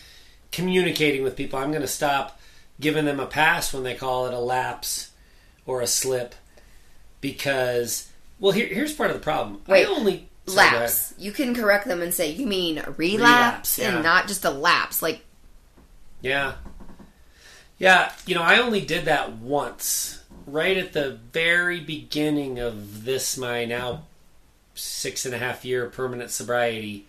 [0.52, 1.60] communicating with people.
[1.60, 2.37] I'm going to stop
[2.80, 5.12] giving them a pass when they call it a lapse
[5.66, 6.36] or a slip
[7.22, 9.62] because well, here, here's part of the problem.
[9.68, 11.14] Wait, I only lapse.
[11.18, 13.96] You can correct them and say you mean relapse, Relapse, yeah.
[13.96, 15.02] and not just a lapse.
[15.02, 15.22] Like
[16.22, 16.54] Yeah.
[17.80, 23.38] Yeah, you know, I only did that once, right at the very beginning of this,
[23.38, 24.06] my now
[24.74, 27.06] six and a half year permanent sobriety.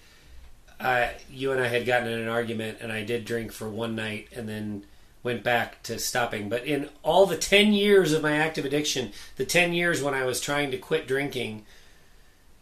[0.78, 3.96] Uh, you and I had gotten in an argument, and I did drink for one
[3.96, 4.84] night and then
[5.28, 6.48] went back to stopping.
[6.48, 10.24] But in all the 10 years of my active addiction, the 10 years when I
[10.24, 11.66] was trying to quit drinking,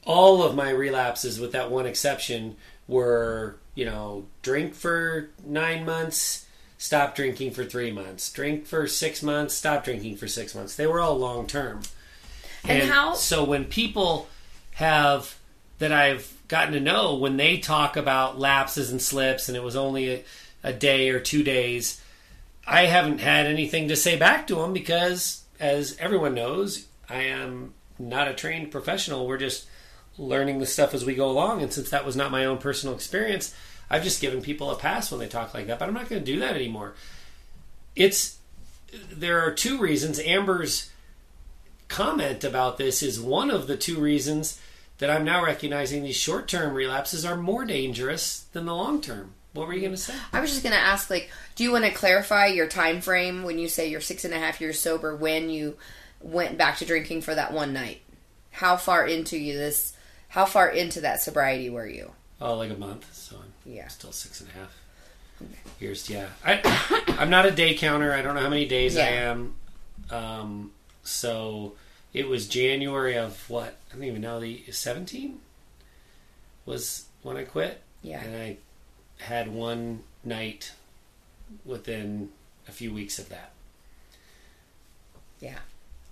[0.05, 2.57] all of my relapses, with that one exception,
[2.89, 9.23] were, you know, drink for nine months, stop drinking for three months, drink for six
[9.23, 10.75] months, stop drinking for six months.
[10.75, 11.83] They were all long term.
[12.65, 14.29] And how- So when people
[14.75, 15.37] have
[15.79, 19.77] that I've gotten to know, when they talk about lapses and slips, and it was
[19.77, 20.25] only a,
[20.65, 22.01] a day or two days,
[22.67, 27.75] I haven't had anything to say back to them because, as everyone knows, I am
[27.99, 29.27] not a trained professional.
[29.27, 29.67] We're just
[30.19, 31.63] learning the stuff as we go along.
[31.63, 33.55] And since that was not my own personal experience,
[33.89, 35.79] I've just given people a pass when they talk like that.
[35.79, 36.95] But I'm not going to do that anymore.
[37.95, 38.39] It's
[39.13, 40.19] there are two reasons.
[40.21, 40.91] Amber's
[41.89, 44.61] comment about this is one of the two reasons
[44.99, 49.35] that I'm now recognizing these short term relapses are more dangerous than the long term.
[49.57, 50.15] What were you going to say?
[50.33, 53.59] I was just gonna ask, like, do you want to clarify your time frame when
[53.59, 55.77] you say you're six and a half years sober when you
[56.21, 58.03] went back to drinking for that one night?
[58.51, 59.95] How far into you this?
[60.29, 62.13] How far into that sobriety were you?
[62.41, 63.13] Oh, like a month.
[63.15, 63.89] So I'm Yeah.
[63.89, 64.77] still six and a half
[65.81, 66.09] years.
[66.11, 66.61] Yeah, I,
[67.19, 68.13] I'm not a day counter.
[68.13, 69.55] I don't know how many days I am.
[70.11, 71.75] Um, so
[72.13, 73.77] it was January of what?
[73.91, 74.39] I don't even know.
[74.41, 75.41] The 17
[76.65, 78.23] was when I quit, Yeah.
[78.23, 78.57] and I
[79.19, 80.73] had one night
[81.65, 82.31] within
[82.69, 83.53] a few weeks of that.
[85.41, 85.59] Yeah.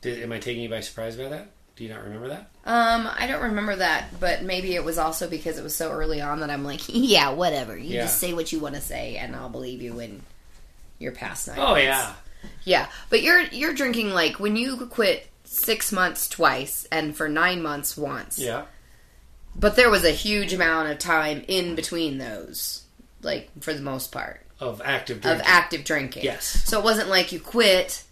[0.00, 1.48] Did, am I taking you by surprise by that?
[1.76, 2.50] Do you not remember that?
[2.64, 6.20] Um, I don't remember that, but maybe it was also because it was so early
[6.20, 7.76] on that I'm like, yeah, whatever.
[7.76, 8.02] You Yeah.
[8.02, 10.22] just say what you want to say, and I'll believe you when
[11.00, 11.58] you're past nine.
[11.58, 11.82] Oh months.
[11.82, 12.12] yeah,
[12.62, 12.86] yeah.
[13.10, 17.96] But you're you're drinking like when you quit six months twice and for nine months
[17.96, 18.38] once.
[18.38, 18.66] yeah.
[19.56, 22.84] But there was a huge amount of time in between those,
[23.24, 25.40] like for the most part, Of active drinking.
[25.40, 26.24] of active drinking.
[26.24, 26.44] Yes.
[26.66, 28.04] So it wasn't like you quit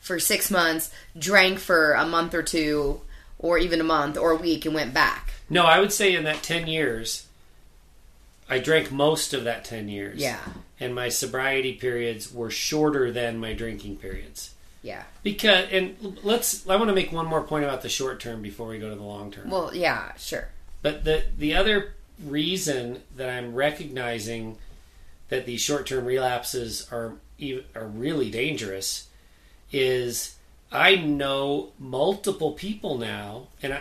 [0.00, 3.00] for six months, drank for a month or two,
[3.38, 5.32] or even a month or a week, and went back.
[5.50, 7.26] No, I would say in that 10 years,
[8.48, 10.20] I drank most of that 10 years.
[10.20, 10.40] Yeah.
[10.80, 14.54] And my sobriety periods were shorter than my drinking periods.
[14.82, 15.02] Yeah.
[15.22, 18.68] Because, and let's, I want to make one more point about the short term before
[18.68, 19.50] we go to the long term.
[19.50, 20.48] Well, yeah, sure.
[20.82, 24.58] But the, the other reason that I'm recognizing
[25.28, 27.14] that these short term relapses are,
[27.74, 29.08] are really dangerous
[29.70, 30.36] is
[30.72, 33.80] I know multiple people now, and I,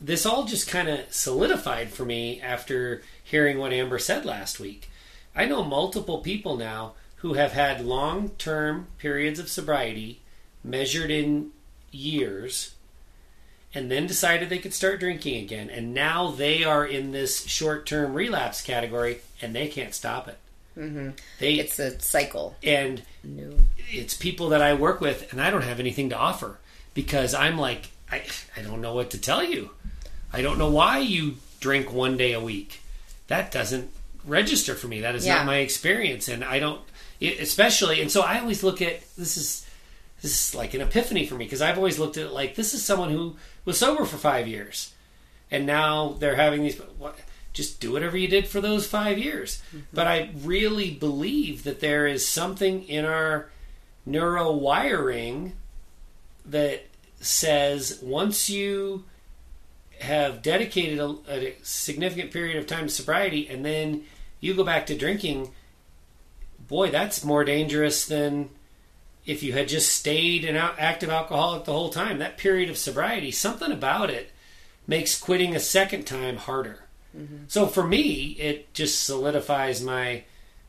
[0.00, 4.90] this all just kind of solidified for me after hearing what Amber said last week.
[5.34, 10.20] I know multiple people now who have had long term periods of sobriety
[10.64, 11.50] measured in
[11.90, 12.75] years
[13.76, 15.68] and then decided they could start drinking again.
[15.70, 20.38] And now they are in this short term relapse category and they can't stop it.
[20.78, 21.10] Mm-hmm.
[21.38, 22.56] They It's a cycle.
[22.62, 23.50] and No.
[23.90, 26.58] it's people that I work with, and I don't have anything to offer
[26.94, 28.22] because I'm like, I,
[28.56, 29.70] I don't know what to tell you.
[30.32, 32.80] I don't know why you drink one day a week.
[33.28, 33.90] That doesn't
[34.24, 35.00] register for me.
[35.02, 35.36] That is Yeah.
[35.36, 36.80] not my experience, and I don't,
[37.20, 38.00] it, especially.
[38.02, 39.65] And so I always look at this is
[40.22, 42.74] this is like an epiphany for me because I've always looked at it like this
[42.74, 44.94] is someone who was sober for five years,
[45.50, 46.78] and now they're having these.
[46.78, 47.18] What,
[47.52, 49.62] just do whatever you did for those five years.
[49.68, 49.78] Mm-hmm.
[49.94, 53.50] But I really believe that there is something in our
[54.04, 55.54] neuro wiring
[56.44, 56.86] that
[57.18, 59.04] says once you
[60.00, 64.04] have dedicated a, a significant period of time to sobriety and then
[64.38, 65.50] you go back to drinking,
[66.68, 68.50] boy, that's more dangerous than
[69.26, 72.18] if you had just stayed an active alcoholic the whole time.
[72.18, 74.30] That period of sobriety, something about it
[74.86, 76.84] makes quitting a second time harder.
[77.16, 77.44] Mm-hmm.
[77.48, 80.22] So for me, it just solidifies my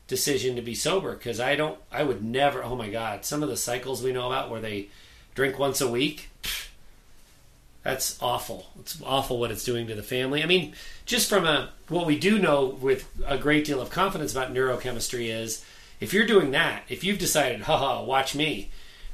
[0.08, 3.48] decision to be sober because I don't, I would never, oh my God, some of
[3.48, 4.88] the cycles we know about where they
[5.34, 6.30] drink once a week,
[7.84, 8.66] that's awful.
[8.80, 10.42] It's awful what it's doing to the family.
[10.42, 10.74] I mean,
[11.06, 15.28] just from a, what we do know with a great deal of confidence about neurochemistry
[15.28, 15.64] is
[16.00, 18.70] if you're doing that, if you've decided, haha, watch me,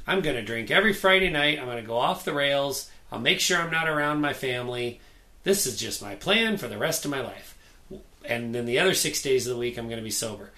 [0.07, 3.19] I'm going to drink every Friday night, I'm going to go off the rails, I'll
[3.19, 4.99] make sure I'm not around my family.
[5.43, 7.57] This is just my plan for the rest of my life.
[8.23, 10.51] And then the other six days of the week, I'm going to be sober.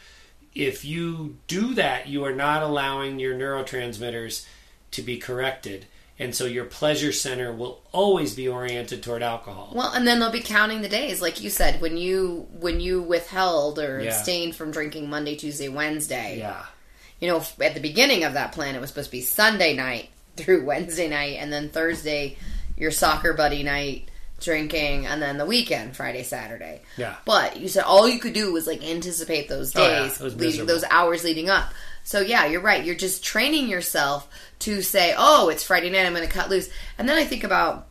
[0.55, 4.45] If you do that, you are not allowing your neurotransmitters
[4.91, 5.85] to be corrected.
[6.19, 9.71] And so your pleasure center will always be oriented toward alcohol.
[9.75, 13.01] Well, and then they'll be counting the days, like you said, when you when you
[13.03, 14.09] withheld or Yeah.
[14.09, 16.37] abstained from drinking Monday, Tuesday, Wednesday.
[16.39, 16.63] Yeah.
[17.19, 20.09] You know, at the beginning of that plan, it was supposed to be Sunday night
[20.37, 22.37] through Wednesday night, and then Thursday,
[22.77, 26.81] your soccer buddy night drinking, and then the weekend, Friday, Saturday.
[26.95, 27.15] Yeah.
[27.25, 29.99] But you said all you could do was like anticipate those Oh, yeah.
[30.03, 31.73] days, leading, those hours leading up.
[32.07, 32.85] So yeah, you're right.
[32.85, 36.05] You're just training yourself to say, "Oh, it's Friday night.
[36.05, 37.85] I'm going to cut loose." And then I think about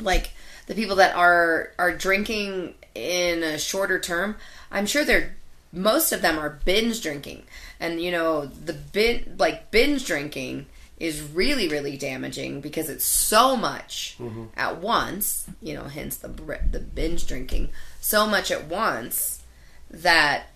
[0.00, 0.32] like
[0.66, 4.34] the people that are are drinking in a shorter term.
[4.72, 5.36] I'm sure they're
[5.72, 7.44] most of them are binge drinking,
[7.78, 10.66] and you know the bin like binge drinking
[10.98, 14.46] is really really damaging because it's so much mm-hmm.
[14.56, 15.46] at once.
[15.62, 16.26] You know, hence the
[16.72, 19.44] the binge drinking so much at once
[19.88, 20.48] that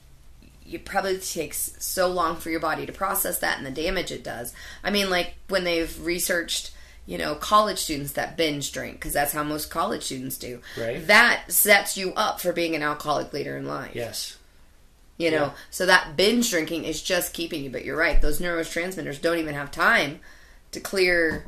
[0.70, 4.24] it probably takes so long for your body to process that and the damage it
[4.24, 4.54] does.
[4.82, 6.70] I mean, like when they've researched,
[7.06, 10.60] you know, college students that binge drink because that's how most college students do.
[10.78, 11.06] Right.
[11.06, 13.92] That sets you up for being an alcoholic later in life.
[13.94, 14.38] Yes.
[15.18, 15.52] You know, Yeah.
[15.70, 17.70] so that binge drinking is just keeping you.
[17.70, 20.18] But you're right; those neurotransmitters don't even have time
[20.72, 21.44] to clear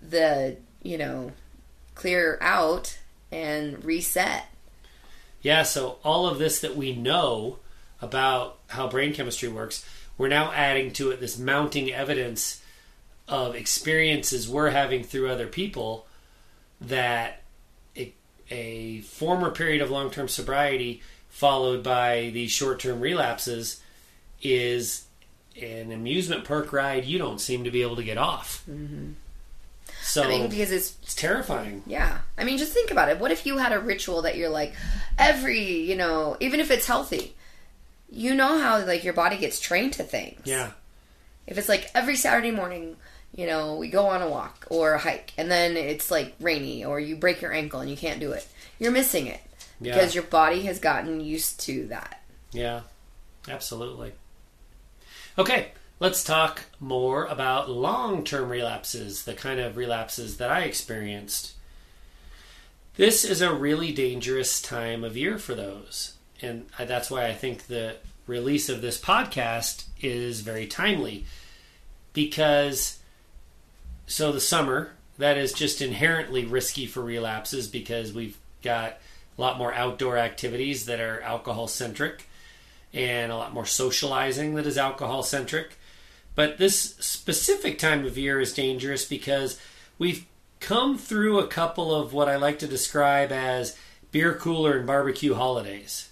[0.00, 1.32] the, you know,
[1.96, 2.98] clear out
[3.32, 4.44] and reset.
[5.42, 7.58] Yeah, so all of this that we know
[8.02, 9.84] about how brain chemistry works,
[10.18, 12.62] we're now adding to it this mounting evidence
[13.28, 16.06] of experiences we're having through other people
[16.80, 17.42] that
[17.96, 18.12] a,
[18.50, 23.80] a former period of long term sobriety followed by these short term relapses
[24.42, 25.04] is
[25.60, 28.64] an amusement park ride you don't seem to be able to get off.
[28.68, 29.12] Mm-hmm.
[30.02, 31.82] So I mean, because it's it's terrifying.
[31.86, 32.18] Yeah.
[32.36, 33.20] I mean, just think about it.
[33.20, 34.74] What if you had a ritual that you're like,
[35.18, 37.34] every, you know, even if it's healthy,
[38.10, 40.40] you know how, like, your body gets trained to things.
[40.44, 40.72] Yeah.
[41.46, 42.96] If it's like every Saturday morning,
[43.34, 46.84] you know, we go on a walk or a hike, and then it's like rainy,
[46.84, 48.46] or you break your ankle and you can't do it,
[48.78, 49.40] you're missing it.
[49.80, 49.94] Yeah.
[49.94, 52.22] Because your body has gotten used to that.
[52.52, 52.82] Yeah,
[53.48, 54.12] absolutely.
[55.38, 61.54] Okay, let's talk more about long term relapses, the kind of relapses that I experienced.
[62.96, 66.14] This is a really dangerous time of year for those.
[66.42, 71.26] And I- that's why I think the release of this podcast is very timely.
[72.12, 72.98] Because,
[74.06, 78.98] so the summer, that is just inherently risky for relapses because we've got
[79.36, 82.26] a lot more outdoor activities that are alcohol centric
[82.92, 85.78] and a lot more socializing that is alcohol centric.
[86.34, 89.60] But this specific time of year is dangerous because
[89.98, 90.26] we've
[90.58, 93.76] come through a couple of what I like to describe as
[94.12, 96.09] beer cooler and barbecue holidays.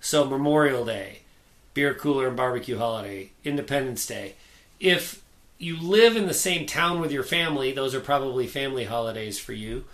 [0.00, 1.20] So, Memorial Day,
[1.74, 4.34] beer cooler and barbecue holiday, Independence Day.
[4.80, 5.22] If
[5.58, 9.52] you live in the same town with your family, those are probably family holidays for
[9.52, 9.84] you.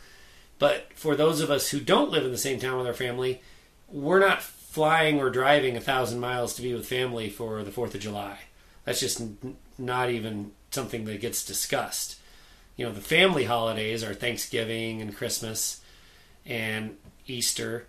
[0.58, 3.42] But for those of us who don't live in the same town with our family,
[3.90, 7.94] we're not flying or driving a thousand miles to be with family for the Fourth
[7.94, 8.38] of July.
[8.84, 12.16] That's just n- not even something that gets discussed.
[12.76, 15.80] You know, the family holidays are Thanksgiving and Christmas
[16.44, 16.96] and
[17.26, 17.86] Easter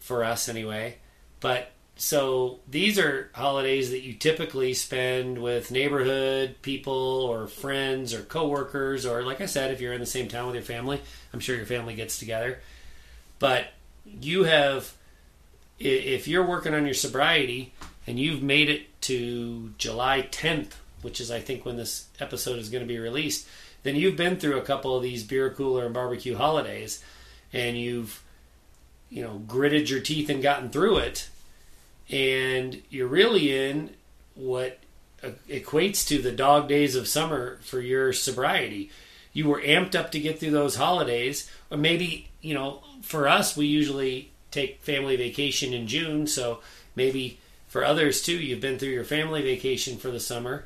[0.00, 0.96] for us anyway.
[1.44, 8.22] But so these are holidays that you typically spend with neighborhood people or friends or
[8.22, 11.02] coworkers or like I said if you're in the same town with your family
[11.34, 12.60] I'm sure your family gets together.
[13.38, 13.66] But
[14.06, 14.94] you have
[15.78, 17.74] if you're working on your sobriety
[18.06, 20.72] and you've made it to July 10th
[21.02, 23.46] which is I think when this episode is going to be released
[23.82, 27.04] then you've been through a couple of these beer cooler and barbecue holidays
[27.52, 28.22] and you've
[29.10, 31.28] you know gritted your teeth and gotten through it
[32.10, 33.90] and you're really in
[34.34, 34.78] what
[35.48, 38.90] equates to the dog days of summer for your sobriety.
[39.32, 43.56] You were amped up to get through those holidays, or maybe, you know, for us,
[43.56, 46.60] we usually take family vacation in June, so
[46.94, 50.64] maybe for others too, you've been through your family vacation for the summer,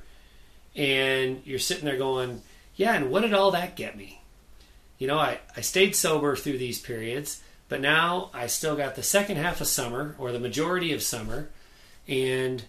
[0.76, 2.42] and you're sitting there going,
[2.76, 4.20] Yeah, and what did all that get me?
[4.98, 7.42] You know, I, I stayed sober through these periods.
[7.68, 11.50] But now I still got the second half of summer, or the majority of summer,
[12.06, 12.64] and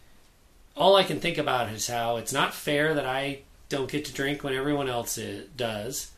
[0.75, 3.39] all I can think about is how it's not fair that I
[3.69, 5.19] don't get to drink when everyone else
[5.55, 6.11] does.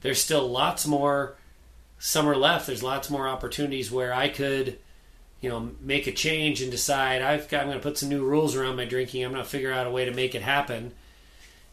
[0.00, 1.36] There's still lots more
[1.98, 2.66] summer left.
[2.66, 4.78] There's lots more opportunities where I could,
[5.40, 8.24] you know, make a change and decide I've got, I'm going to put some new
[8.24, 9.24] rules around my drinking.
[9.24, 10.92] I'm going to figure out a way to make it happen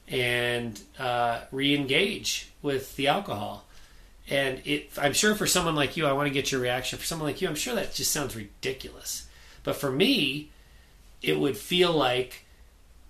[0.07, 3.65] and uh, re-engage with the alcohol.
[4.30, 6.97] And it, I'm sure for someone like you, I want to get your reaction.
[6.97, 9.28] For someone like you, I'm sure that just sounds ridiculous.
[9.63, 10.49] But for me,
[11.21, 12.45] it would feel like,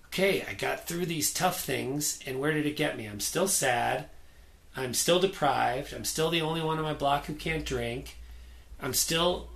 [0.06, 3.06] okay, I got through these tough things, and where did it get me?
[3.06, 4.06] I'm still sad.
[4.76, 5.94] I'm still deprived.
[5.94, 8.16] I'm still the only one on my block who can't drink.
[8.80, 9.48] I'm still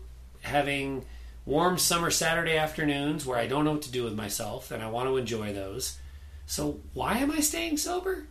[0.42, 1.04] having
[1.44, 4.90] warm summer Saturday afternoons where I don't know what to do with myself, and I
[4.90, 5.98] want to enjoy those.
[6.46, 8.26] So why am I staying sober?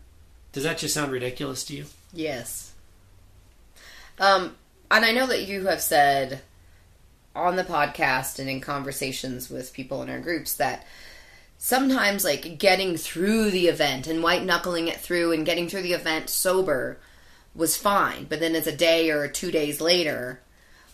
[0.53, 1.86] Does that just sound ridiculous to you?
[2.13, 2.66] Yes.
[4.20, 4.55] Um,
[4.89, 6.41] and I know that you have said
[7.36, 10.86] on the podcast and in conversations with people in our groups that
[11.57, 15.93] sometimes like getting through the event and white knuckling it through and getting through the
[15.93, 16.99] event sober
[17.55, 20.39] was fine, but then it's a day or two days later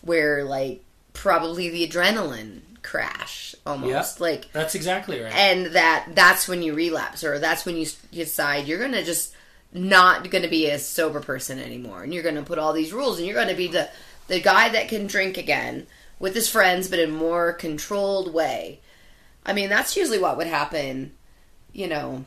[0.02, 5.32] where like probably the adrenaline crash almost like That's exactly right.
[5.34, 9.33] and that that's when you relapse or that's when you decide you're gonna just
[9.74, 12.02] not gonna be a sober person anymore.
[12.02, 13.90] And you're gonna put all these rules and you're gonna be the
[14.28, 15.86] the guy that can drink again
[16.18, 18.80] with his friends but in more controlled way.
[19.44, 21.12] I mean that's usually what would happen
[21.72, 22.24] you know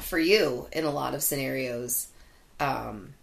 [0.00, 2.08] for you in a lot of scenarios.
[2.60, 3.14] Um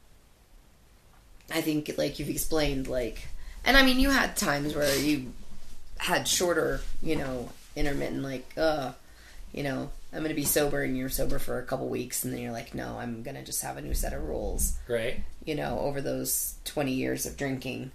[1.54, 3.28] i think like you've explained like
[3.66, 5.34] and i mean you had times where you
[6.02, 8.92] had shorter, you know, intermittent, like, uh,
[9.54, 12.34] you know, I'm going to be sober and you're sober for a couple weeks and
[12.34, 15.24] then you're like, no, I'm going to just have a new set of rules, right?
[15.46, 17.92] you know, over those 20 years of drinking.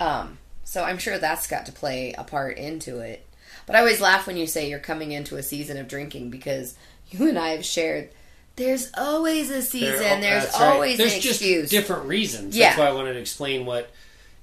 [0.00, 3.26] Um, so I'm sure that's got to play a part into it.
[3.66, 6.74] But I always laugh when you say you're coming into a season of drinking because
[7.10, 8.10] you and I have shared
[8.56, 10.66] there's always a season, There- there's that's right.
[10.74, 11.70] always There's just excuse.
[11.70, 12.56] different reasons.
[12.56, 12.70] Yeah.
[12.70, 13.90] That's why I wanted to explain what,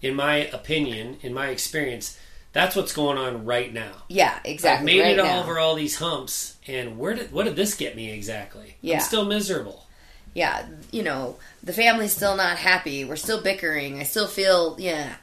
[0.02, 2.18] in my opinion, in my experience,
[2.58, 3.92] that's what's going on right now.
[4.10, 4.86] yeah, exactly.
[4.86, 5.42] made right it now.
[5.42, 8.76] over all these humps, and where did what did this get me exactly?
[8.82, 8.96] Yeah.
[8.96, 9.86] I'm still miserable.
[10.34, 13.06] yeah, you know, the family's still not happy.
[13.06, 14.00] We're still bickering.
[14.00, 15.16] I still feel, yeah,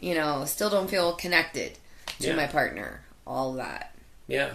[0.00, 1.78] you know, still don't feel connected
[2.20, 2.36] to Yeah.
[2.36, 3.00] my partner.
[3.26, 3.94] All that.
[4.26, 4.54] Yeah.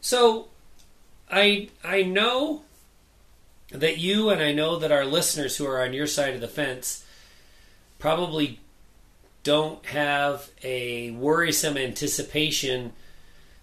[0.00, 0.48] So,
[1.30, 2.62] I I know
[3.70, 6.48] that you and I know that our listeners who are on your side of the
[6.48, 7.04] fence
[7.98, 8.58] probably
[9.42, 12.92] don't have a worrisome anticipation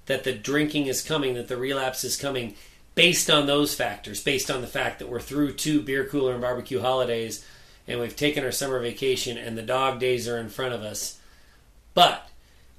[0.05, 2.55] that the drinking is coming, that the relapse is coming,
[2.95, 6.41] based on those factors, based on the fact that we're through two beer cooler and
[6.41, 7.45] barbecue holidays
[7.89, 11.19] and we've taken our summer vacation and the dog days are in front of us.
[11.95, 12.29] But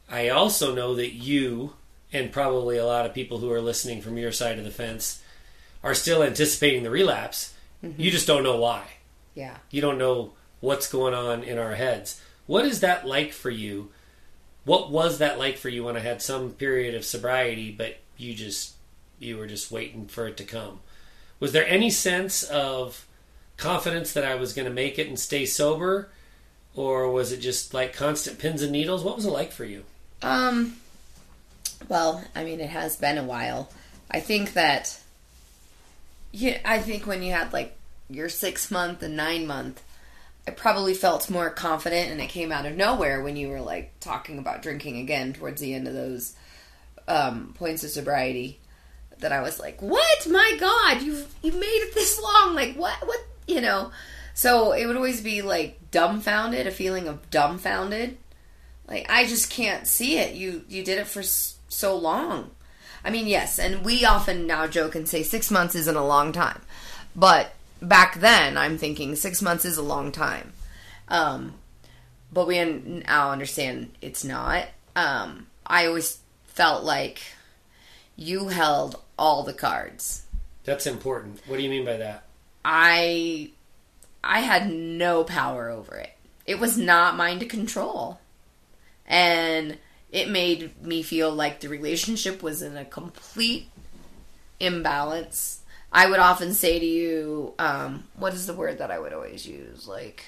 [0.09, 1.75] I also know that you
[2.13, 5.21] and probably a lot of people who are listening from your side of the fence
[5.83, 7.55] are still anticipating the relapse.
[7.85, 8.01] Mm-hmm.
[8.01, 8.85] You just don't know why.
[9.35, 9.57] Yeah.
[9.71, 12.21] You don't know what's going on in our heads.
[12.51, 13.93] What is that like for you?
[14.65, 18.35] What was that like for you when I had some period of sobriety, but you
[18.35, 18.75] just
[19.21, 20.81] you were just waiting for it to come?
[21.39, 23.07] Was there any sense of
[23.57, 26.09] confidence that I was going to make it and stay sober,
[26.75, 29.05] or was it just like constant pins and needles?
[29.05, 29.85] What was it like for you?
[30.21, 30.79] Um.
[31.89, 33.71] Well, I mean, it has been a while.
[34.11, 35.01] I think that.
[36.33, 37.77] Yeah, I think when you had like
[38.09, 39.85] your six month and nine month,
[40.47, 43.93] I probably felt more confident, and it came out of nowhere when you were like
[44.01, 46.35] talking about drinking again towards the end of those
[47.09, 48.59] um, points of sobriety.
[49.19, 50.27] That I was like, "What?
[50.29, 52.55] My God, you've you made it this long?
[52.55, 53.07] Like what?
[53.07, 53.21] What?
[53.47, 53.93] You know?"
[54.33, 58.17] So it would always be like dumbfounded, a feeling of dumbfounded
[58.91, 60.35] like I just can't see it.
[60.35, 62.51] You you did it for so long.
[63.03, 66.33] I mean, yes, and we often now joke and say six months isn't a long
[66.33, 66.61] time,
[67.17, 70.53] but back then I'm thinking six months is a long time.
[71.09, 71.55] Um,
[72.33, 74.67] but we now understand it's not.
[74.95, 77.21] Um, I always felt like
[78.17, 80.23] you held all the cards.
[80.65, 81.41] That's important.
[81.47, 82.25] What do you mean by that?
[82.65, 83.51] I
[84.23, 86.13] I had no power over it.
[86.47, 88.21] It was not mine to control.
[89.07, 89.79] And
[90.13, 93.69] it made me feel like the relationship was in a complete
[94.59, 95.60] imbalance.
[95.93, 99.45] I would often say to you, um, what is the word that I would always
[99.47, 99.89] use?
[99.89, 100.25] Like,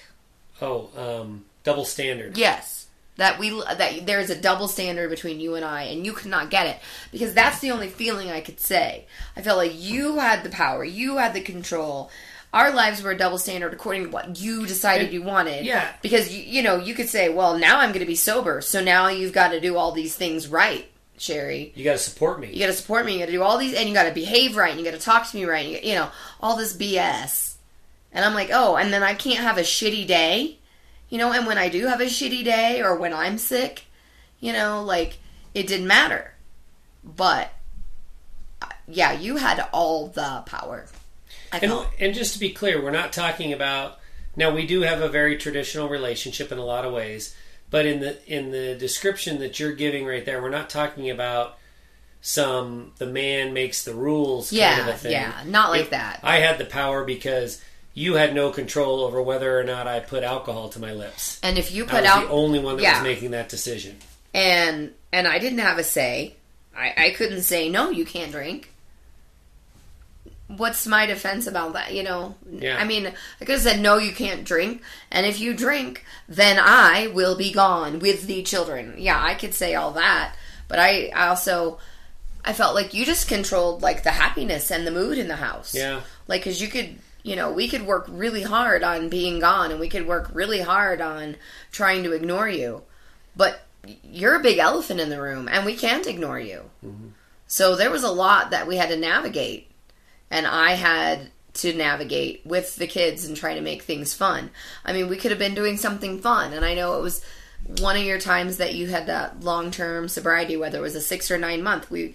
[0.60, 2.36] oh, um, double standard.
[2.36, 2.86] Yes,
[3.16, 6.30] that we that there is a double standard between you and I, and you could
[6.30, 6.78] not get it
[7.12, 9.04] because that's the only feeling I could say.
[9.36, 12.10] I felt like you had the power, you had the control.
[12.54, 15.64] Our lives were a double standard according to what you decided And- you wanted.
[15.64, 15.90] yeah.
[16.02, 18.82] Because you, you know you could say, well, now I'm going to be sober, so
[18.82, 20.86] now you've got to do all these things right,
[21.18, 21.76] Sheri.
[21.76, 22.52] You got to support me.
[22.52, 23.14] You got to support me.
[23.14, 24.98] You got to do all these, and you got to behave right, and you got
[24.98, 25.66] to talk to me right.
[25.66, 26.10] You, you know
[26.40, 27.54] all this BS.
[28.12, 30.58] And I'm like, oh, and then I can't have a shitty day,
[31.08, 31.32] you know.
[31.32, 33.84] And when I do have a shitty day, or when I'm sick,
[34.40, 35.18] you know, like
[35.54, 36.34] it didn't matter.
[37.04, 37.52] But
[38.60, 40.86] uh, yeah, you had all the power.
[41.52, 43.98] And, and just to be clear, we're not talking about
[44.36, 44.54] now.
[44.54, 47.34] We do have a very traditional relationship in a lot of ways,
[47.72, 51.58] but in the in the description that you're giving right there, we're not talking about
[52.20, 55.12] some the man makes the rules kind Yeah, of a thing.
[55.12, 56.20] yeah, not like It- that.
[56.22, 57.60] I had the power because
[57.94, 61.38] you had no control over whether or not I put alcohol to my lips.
[61.42, 62.94] And if you I put was out the only one that yeah.
[62.94, 63.98] was making that decision.
[64.32, 66.36] and and I didn't have a say.
[66.74, 68.71] I, I couldn't say no, you can't drink.
[70.48, 71.94] What's my defense about that?
[71.94, 72.76] You know, Yeah.
[72.76, 76.58] I mean, I could have said no, you can't drink, and if you drink, then
[76.60, 78.94] I will be gone with the children.
[78.98, 80.34] Yeah, I could say all that,
[80.68, 81.78] but I, I also
[82.44, 85.74] I felt like you just controlled like the happiness and the mood in the house.
[85.74, 86.00] Yeah.
[86.26, 89.80] Like, cause you could, you know, we could work really hard on being gone, and
[89.80, 91.36] we could work really hard on
[91.70, 92.82] trying to ignore you,
[93.36, 93.60] but
[94.04, 96.62] you're a big elephant in the room, and we can't ignore you.
[96.84, 97.08] Mm-hmm.
[97.46, 99.70] So there was a lot that we had to navigate,
[100.32, 104.50] and I had to navigate with the kids and try to make things fun.
[104.84, 107.22] I mean, we could have been doing something fun, and I know it was
[107.78, 111.00] one of your times that you had that long term sobriety, whether it was a
[111.00, 111.90] six or nine month.
[111.90, 112.14] We,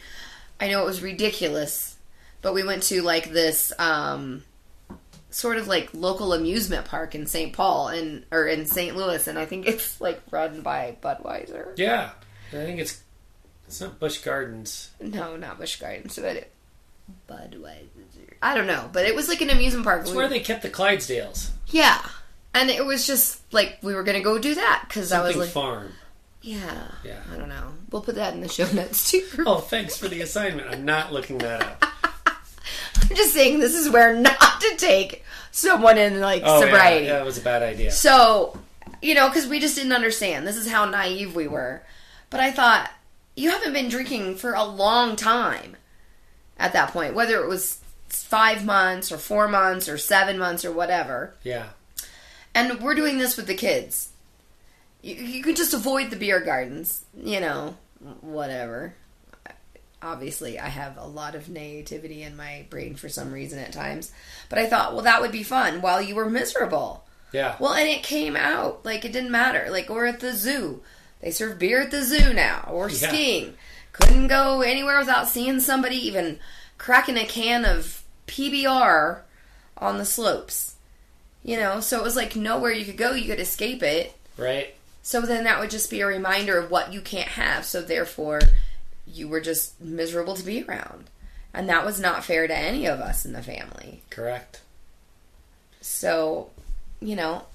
[0.59, 1.95] I know it was ridiculous,
[2.41, 4.43] but we went to like this um,
[5.29, 7.53] sort of like local amusement park in St.
[7.53, 8.97] Paul and or in St.
[8.97, 11.77] Louis, and I think it's like run by Budweiser.
[11.77, 12.09] Yeah,
[12.49, 13.03] I think it's
[13.67, 14.89] it's not Busch Gardens.
[14.99, 16.51] No, not Busch Gardens, but it,
[17.29, 17.96] Budweiser.
[18.41, 20.01] I don't know, but it was like an amusement park.
[20.01, 21.49] It's We- where they kept the Clydesdales.
[21.67, 22.01] yeah,
[22.53, 25.49] and it was just like we were gonna go do that because I was like,
[25.49, 25.93] farm.
[26.41, 27.19] yeah, Yeah.
[27.33, 27.73] I don't know.
[27.91, 29.25] We'll put that in the show notes too.
[29.45, 30.69] Oh, thanks for the assignment.
[30.69, 31.85] I'm not looking that up.
[32.25, 37.05] I'm just saying this is where not to take someone in like Oh, sobriety.
[37.05, 37.91] yeah, that was a bad idea.
[37.91, 38.59] So,
[39.01, 40.45] you know, because we just didn't understand.
[40.45, 41.81] This is how naive we were.
[42.29, 42.91] But I thought,
[43.35, 45.77] you haven't been drinking for a long time
[46.57, 47.79] at that point, whether it was
[48.09, 51.33] five months or four months or seven months or whatever.
[51.43, 51.67] Yeah,
[52.55, 54.09] And we're doing this with the kids.
[55.01, 57.75] You, you could just avoid the beer gardens, you know,
[58.21, 58.93] whatever.
[60.01, 64.11] Obviously, I have a lot of naivety in my brain for some reason at times.
[64.47, 67.03] But I thought, well, that would be fun while you were miserable.
[67.31, 67.55] yeah.
[67.59, 69.67] Well, and it came out like it didn't matter.
[69.71, 70.81] Like or at the zoo,
[71.19, 73.09] they serve beer at the zoo now, or Yeah.
[73.09, 73.55] skiing.
[73.91, 76.39] Couldn't go anywhere without seeing somebody even
[76.77, 79.21] cracking a can of PBR
[79.77, 80.75] on the slopes.
[81.43, 84.13] You know, so it was like nowhere you could go, you could escape it.
[84.37, 84.73] right.
[85.03, 87.63] So then that would just be a reminder of what you can't have.
[87.63, 88.41] So therefore,
[89.05, 91.05] you were just miserable to be around.
[91.53, 94.01] And that was not fair to any of us in the family.
[94.09, 94.59] Correct.
[95.79, 96.49] So,
[96.99, 97.45] you know,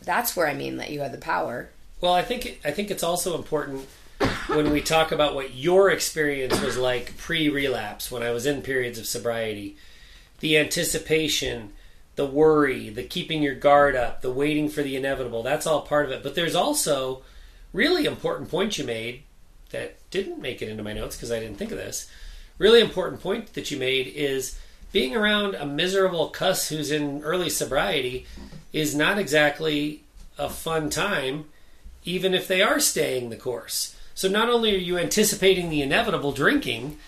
[0.00, 1.70] that's where I mean that you had the power.
[2.00, 3.88] Well, I think I think it's also important
[4.48, 8.98] when we talk about what your experience was like pre-relapse when I was in periods
[8.98, 9.76] of sobriety.
[10.40, 11.72] The anticipation,
[12.16, 16.06] the worry, the keeping your guard up, the waiting for the inevitable, that's all part
[16.06, 16.22] of it.
[16.22, 17.22] But there's also
[17.72, 19.22] really important points you made
[19.70, 22.10] that didn't make it into my notes because I didn't think of this.
[22.58, 24.58] Really important point that you made is
[24.92, 28.26] being around a miserable cuss who's in early sobriety
[28.72, 30.02] is not exactly
[30.38, 31.46] a fun time
[32.04, 33.91] even if they are staying the course.
[34.14, 36.98] So not only are you anticipating the inevitable drinking,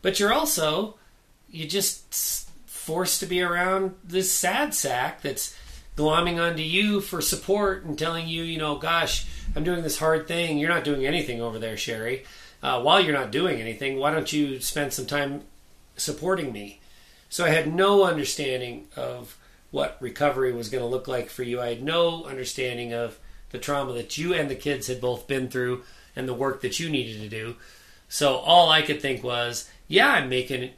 [0.00, 0.96] but you're also
[1.50, 5.56] you just forced to be around this sad sack that's
[5.96, 10.26] glomming onto you for support and telling you, you know, gosh, I'm doing this hard
[10.26, 10.58] thing.
[10.58, 12.24] You're not doing anything over there, Sheri.
[12.62, 15.42] uh, while you're not doing anything, why don't you spend some time
[15.96, 16.80] supporting me?
[17.28, 19.36] So I had no understanding of
[19.70, 21.60] what recovery was going to look like for you.
[21.60, 23.18] I had no understanding of
[23.50, 25.84] the trauma that you and the kids had both been through
[26.14, 27.56] and the work that you needed to do.
[28.08, 30.70] So all I could think was, yeah, I'm making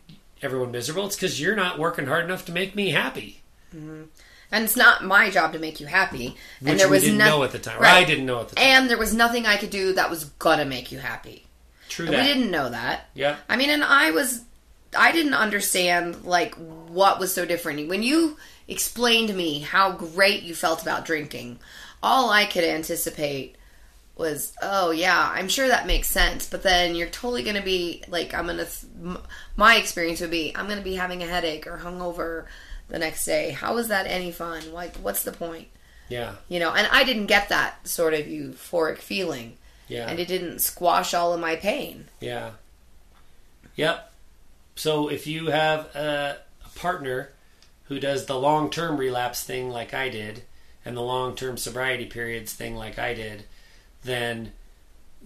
[0.42, 1.06] everyone miserable.
[1.06, 3.40] It's because you're not working hard enough to make me happy.
[3.74, 4.04] Mm-hmm.
[4.52, 6.36] And it's not my job to make you happy.
[6.60, 7.80] Which and there was didn't no- know at the time.
[7.80, 7.94] Right.
[7.94, 8.64] I didn't know at the time.
[8.64, 11.46] And there was nothing I could do that was gonna make you happy.
[11.88, 12.20] True that.
[12.20, 13.08] we didn't know that.
[13.14, 13.36] Yeah.
[13.48, 14.44] I mean, and I was,
[14.96, 17.88] I didn't understand like what was so different.
[17.88, 18.36] When you
[18.68, 21.58] explained to me how great you felt about drinking,
[22.02, 23.56] all I could anticipate
[24.16, 26.48] was, oh yeah, I'm sure that makes sense.
[26.48, 28.66] But then you're totally gonna be like, I'm gonna.
[29.02, 29.18] m-
[29.56, 32.44] My experience would be, I'm gonna be having a headache or hungover
[32.88, 33.50] the next day.
[33.50, 34.72] How is that any fun?
[34.72, 35.68] Like, what's the point?
[36.08, 36.34] Yeah.
[36.48, 39.56] You know, and I didn't get that sort of euphoric feeling,
[39.88, 40.06] Yeah.
[40.08, 42.06] and it didn't squash all of my pain.
[42.20, 42.50] Yeah.
[43.76, 44.12] Yep.
[44.76, 47.30] So if you have a, a partner
[47.84, 50.42] who does the long term relapse thing like I did,
[50.84, 53.44] and the long term sobriety periods thing like I did,
[54.04, 54.52] then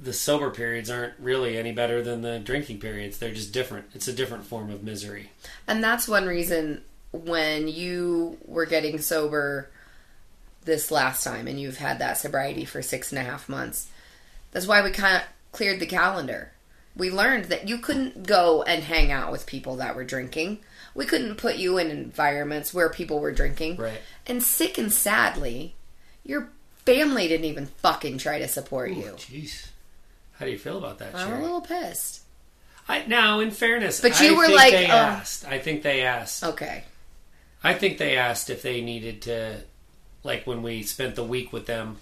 [0.00, 3.18] the sober periods aren't really any better than the drinking periods.
[3.18, 3.86] They're just different.
[3.94, 5.30] It's a different form of misery.
[5.66, 9.70] And that's one reason when you were getting sober
[10.64, 13.88] this last time and you've had that sobriety for six and a half months,
[14.52, 15.22] that's why we kind of
[15.52, 16.52] cleared the calendar.
[16.94, 20.58] We learned that you couldn't go and hang out with people that were drinking.
[20.94, 23.76] We couldn't put you in environments where people were drinking.
[23.76, 24.00] Right.
[24.26, 25.74] And sick and sadly,
[26.24, 26.50] your
[26.94, 29.12] family didn't even fucking try to support you.
[29.16, 29.68] Jeez.
[30.38, 32.22] How do you feel about that, I'm a little pissed.
[32.88, 35.44] I, now, in fairness, But you I were think like, they uh, asked.
[35.46, 36.44] I think they asked.
[36.44, 36.84] Okay.
[37.62, 39.56] I think they asked if they needed to,
[40.22, 41.98] like when we spent the week with them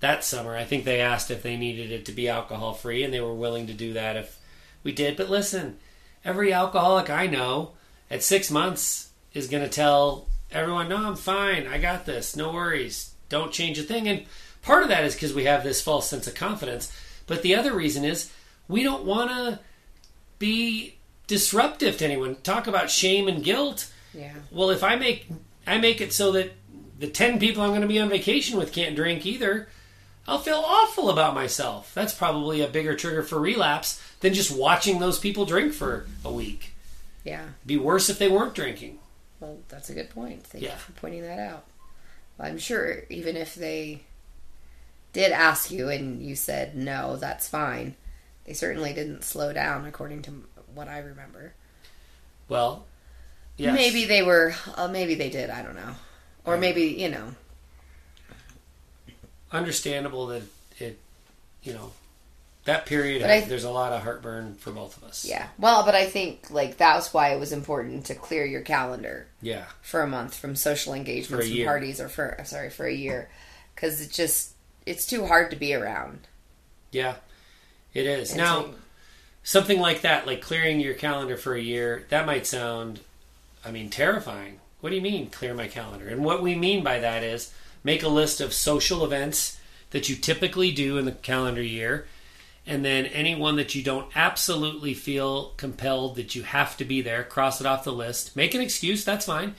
[0.00, 0.56] that summer.
[0.56, 3.34] I think they asked if they needed it to be alcohol free, and they were
[3.34, 4.38] willing to do that if
[4.82, 5.16] we did.
[5.16, 5.78] But listen,
[6.24, 7.72] every alcoholic I know
[8.10, 11.66] at six months is going to tell everyone, "No, I'm fine.
[11.66, 12.36] I got this.
[12.36, 13.10] No worries.
[13.30, 14.26] Don't change a thing." And
[14.60, 16.92] part of that is because we have this false sense of confidence.
[17.26, 18.30] But the other reason is
[18.68, 19.58] we don't want to
[20.38, 22.36] be disruptive to anyone.
[22.42, 24.32] Talk about shame and guilt Yeah.
[24.50, 25.28] well if i make
[25.66, 26.50] i make it so that
[26.98, 29.68] the 10 people i'm going to be on vacation with can't drink either
[30.26, 34.98] i'll feel awful about myself that's probably a bigger trigger for relapse than just watching
[34.98, 36.72] those people drink for a week
[37.24, 37.44] Yeah.
[37.64, 38.98] be worse if they weren't drinking
[39.38, 40.44] Well, that's a good point.
[40.44, 40.72] Thank Yeah.
[40.72, 41.64] you for pointing that out.
[42.40, 44.02] I'm sure even if they
[45.12, 47.94] did ask you and you said no, that's fine.
[48.44, 50.32] They certainly didn't slow down, according to
[50.74, 51.54] what I remember.
[52.48, 52.86] well
[53.56, 53.74] yes.
[53.74, 54.54] Maybe they were.
[54.74, 55.50] Uh, maybe they did.
[55.50, 55.94] I don't know.
[56.44, 57.34] Or maybe you know.
[59.52, 60.42] understandable that
[60.78, 60.98] it
[61.62, 61.92] you know
[62.64, 65.48] that period I- there's a lot of heartburn for both of us Yeah.
[65.58, 69.64] Well, but I think like that's why it was important to clear your calendar yeah
[69.82, 71.66] for a month from social engagements and year.
[71.66, 73.28] parties, or for sorry for a year,
[73.74, 74.50] because it just
[74.86, 76.26] it's too hard to be around.
[76.92, 77.16] yeah
[77.94, 78.74] it is And now to-
[79.42, 83.00] something like that, like clearing your calendar for a year, that might sound,
[83.64, 84.60] I mean, terrifying.
[84.80, 86.08] What do you mean, clear my calendar?
[86.08, 87.52] And what we mean by that is
[87.82, 89.58] make a list of social events
[89.90, 92.06] that you typically do in the calendar year,
[92.66, 97.24] and then anyone that you don't absolutely feel compelled that you have to be there,
[97.24, 98.36] cross it off the list.
[98.36, 99.54] Make an excuse, that's fine.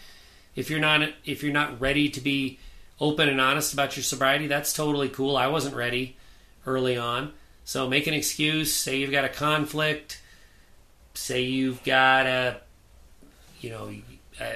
[0.56, 2.60] If you're not if you're not ready to be
[3.00, 5.36] open and honest about your sobriety, that's totally cool.
[5.36, 6.18] I wasn't ready
[6.66, 7.34] early on.
[7.64, 8.74] So make an excuse.
[8.74, 10.22] Say you've got a conflict.
[11.14, 12.62] Say you've got a,
[13.60, 13.94] you know,
[14.40, 14.56] a,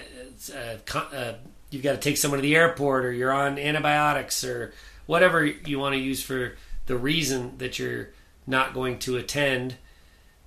[0.54, 0.80] a,
[1.14, 1.36] a,
[1.70, 4.74] you've got to take someone to the airport, or you're on antibiotics, or
[5.06, 8.10] whatever you want to use for the reason that you're
[8.48, 9.76] not going to attend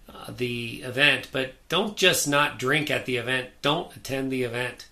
[0.09, 1.29] uh, the event.
[1.33, 3.49] But don't just not drink at the event.
[3.63, 4.87] Don't attend the event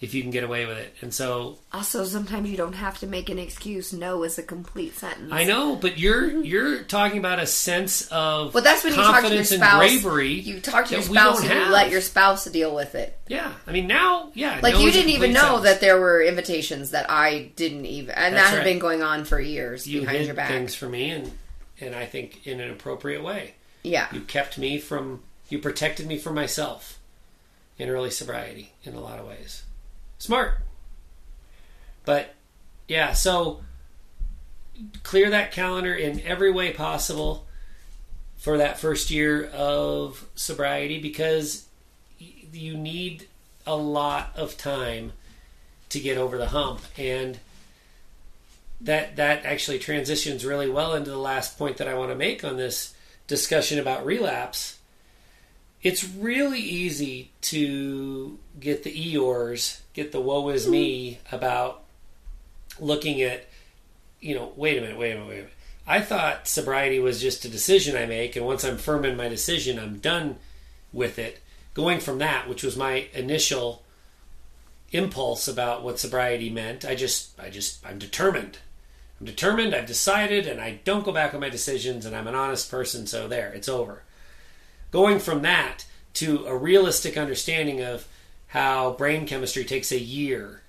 [0.00, 0.92] if you can get away with it.
[1.00, 3.92] And so Also, sometimes you don't have to make an excuse.
[3.92, 5.30] No is a complete sentence.
[5.32, 9.22] I know, but you're you're talking about a sense of Well, that's when you talk
[9.24, 9.78] to your spouse.
[9.78, 10.32] bravery.
[10.32, 13.16] You talk to your spouse and you let your spouse deal with it.
[13.28, 13.52] yeah.
[13.64, 15.64] I mean, now, yeah, Like no you didn't even know sentence.
[15.66, 18.64] that there were invitations that I didn't even, and That's that had right.
[18.64, 20.48] been going on for years you behind your back.
[20.48, 21.30] things for me, and
[21.82, 23.54] and I think in an appropriate way.
[23.82, 25.22] Yeah, You kept me from.
[25.48, 26.98] You protected me from myself
[27.78, 29.64] in early sobriety in a lot of ways.
[30.18, 30.54] Smart.
[32.04, 32.34] But
[32.88, 33.62] yeah, so
[35.02, 37.46] clear that calendar in every way possible
[38.36, 41.66] for that first year of sobriety because
[42.52, 43.26] you need
[43.66, 45.12] a lot of time
[45.88, 47.38] to get over the hump and
[48.82, 52.44] that that actually transitions really well into the last point that I want to make
[52.44, 52.94] on this
[53.26, 54.78] discussion about relapse,
[55.82, 61.82] it's really easy to get the Eeyores, get the woe is me about
[62.78, 63.46] looking at,
[64.20, 65.52] you know, wait a minute, wait a minute, wait a minute.
[65.86, 69.28] I thought sobriety was just a decision I make, and once I'm firm in my
[69.28, 70.36] decision, I'm done
[70.92, 71.40] with it.
[71.74, 73.82] Going from that, which was my initial
[74.92, 78.58] impulse about what sobriety meant, I just, I just, I'm determined.
[79.22, 82.34] I'm determined, I've decided, and I don't go back on my decisions, and I'm an
[82.34, 84.02] honest person, so there, it's over.
[84.90, 88.08] Going from that to a realistic understanding of
[88.48, 90.62] how brain chemistry takes a year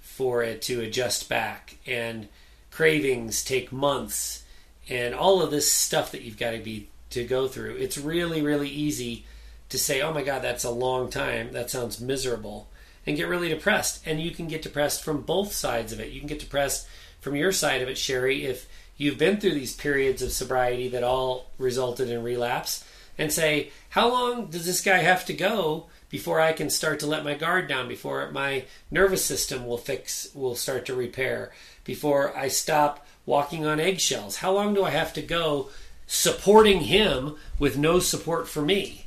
[0.00, 2.28] for it to adjust back, and
[2.70, 4.42] cravings take months,
[4.88, 7.76] and all of this stuff that you've got to be to go through.
[7.76, 9.26] It's really, really easy
[9.68, 11.52] to say, "Oh my God, that's a long time.
[11.52, 12.70] That sounds miserable,"
[13.06, 14.00] and get really depressed.
[14.06, 16.10] And you can get depressed from both sides of it.
[16.10, 16.88] You can get depressed
[17.20, 21.04] from your side of it, Sheri, if you've been through these periods of sobriety that
[21.04, 22.84] all resulted in relapse,
[23.16, 27.06] and say, "How long does this guy have to go?" Before I can start to
[27.06, 31.52] let my guard down, before my nervous system will fix, will start to repair,
[31.84, 34.36] before I stop walking on eggshells?
[34.36, 35.68] How long do I have to go
[36.06, 39.06] supporting him with no support for me?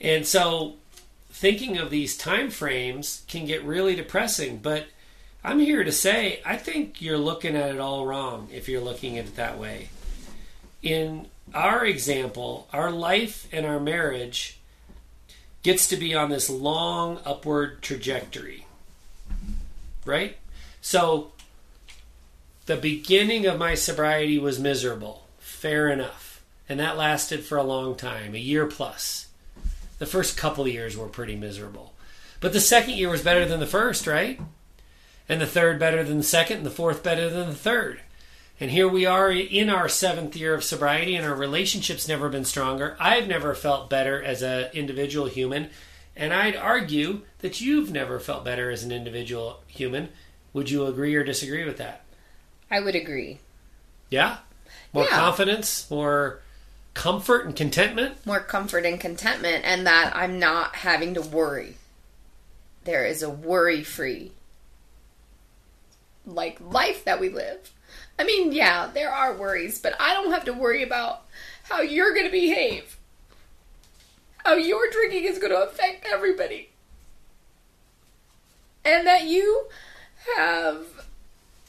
[0.00, 0.74] And so
[1.30, 4.88] thinking of these time frames can get really depressing, but
[5.48, 9.16] I'm here to say I think you're looking at it all wrong if you're looking
[9.16, 9.88] at it that way.
[10.82, 14.58] In our example, our life and our marriage
[15.62, 18.66] gets to be on this long upward trajectory.
[20.04, 20.36] Right?
[20.82, 21.32] So
[22.66, 25.28] the beginning of my sobriety was miserable.
[25.38, 26.42] Fair enough.
[26.68, 29.28] And that lasted for a long time, a year plus.
[29.98, 31.94] The first couple years were pretty miserable.
[32.38, 34.38] But the second year was better than the first, right?
[35.28, 38.00] And the third better than the second, and the fourth better than the third.
[38.60, 42.44] And here we are in our seventh year of sobriety, and our relationship's never been
[42.44, 42.96] stronger.
[42.98, 45.70] I've never felt better as an individual human,
[46.16, 50.08] and I'd argue that you've never felt better as an individual human.
[50.54, 52.04] Would you agree or disagree with that?
[52.70, 53.38] I would agree.
[54.10, 54.38] Yeah?
[54.92, 55.10] More Yeah.
[55.10, 56.40] confidence, more
[56.94, 58.26] comfort and contentment?
[58.26, 61.76] More comfort and contentment, and that I'm not having to worry.
[62.84, 64.32] There is a worry free,
[66.28, 67.72] like, life that we live.
[68.18, 71.22] I mean, yeah, there are worries, but I don't have to worry about
[71.64, 72.96] how you're going to behave,
[74.44, 76.70] how your drinking is going to affect everybody,
[78.84, 79.66] and that you
[80.36, 80.86] have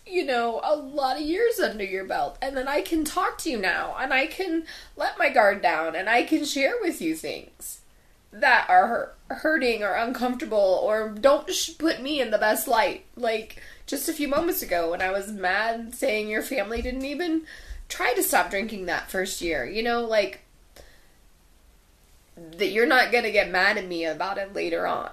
[0.10, 2.38] you know, a lot of years under your belt.
[2.41, 5.95] And then I can talk to you now and I can let my guard down
[5.95, 7.82] and I can share with you things
[8.32, 13.05] that are hurting or uncomfortable or don't put me in the best light.
[13.16, 17.42] Like just a few moments ago when I was mad saying your family didn't even
[17.90, 19.66] try to stop drinking that first year.
[19.66, 20.42] You know, like
[22.58, 25.10] that you're not going to get mad at me about it later on.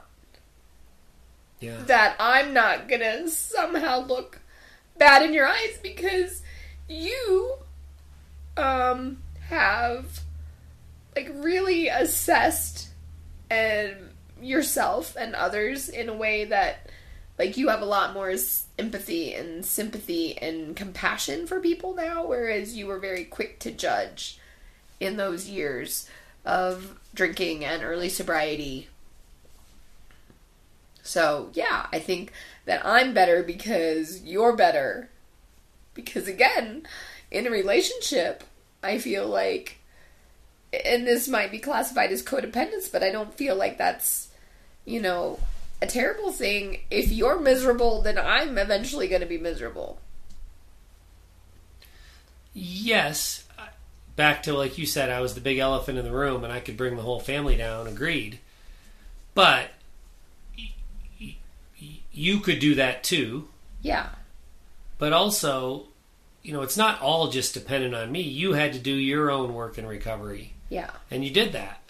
[1.59, 1.79] Yeah.
[1.87, 4.41] That I'm not going to somehow look
[4.99, 6.43] bad in your eyes because
[6.89, 7.57] you
[8.59, 9.19] um
[9.49, 10.21] have
[11.15, 12.89] like really assessed
[13.51, 13.97] and
[14.41, 16.86] yourself and others in a way that
[17.39, 18.35] like you have a lot more
[18.79, 24.39] empathy and sympathy and compassion for people now whereas you were very quick to judge
[25.01, 26.09] in those years
[26.45, 28.89] of drinking and early sobriety
[31.07, 32.33] so, yeah, I think
[32.65, 35.09] that I'm better because you're better.
[35.95, 36.87] Because, again,
[37.31, 38.43] in a relationship,
[38.83, 39.79] I feel like,
[40.85, 44.29] and this might be classified as codependence, but I don't feel like that's,
[44.85, 45.39] you know,
[45.83, 46.81] a terrible thing.
[46.91, 50.01] If you're miserable, then I'm eventually going to be miserable.
[52.55, 53.45] Yes.
[54.17, 56.61] Back to like you said, I was the big elephant in the room and I
[56.61, 57.87] could bring the whole family down.
[57.87, 58.39] Agreed.
[59.35, 59.69] But
[60.57, 60.73] y-
[61.21, 61.37] y-
[61.81, 63.49] y- you could do that too.
[63.83, 64.09] Yeah.
[64.99, 65.89] But also,
[66.43, 68.23] you know, it's not all just dependent on me.
[68.23, 70.91] You had to do your own work in recovery, Yeah.
[71.11, 71.83] and you did that.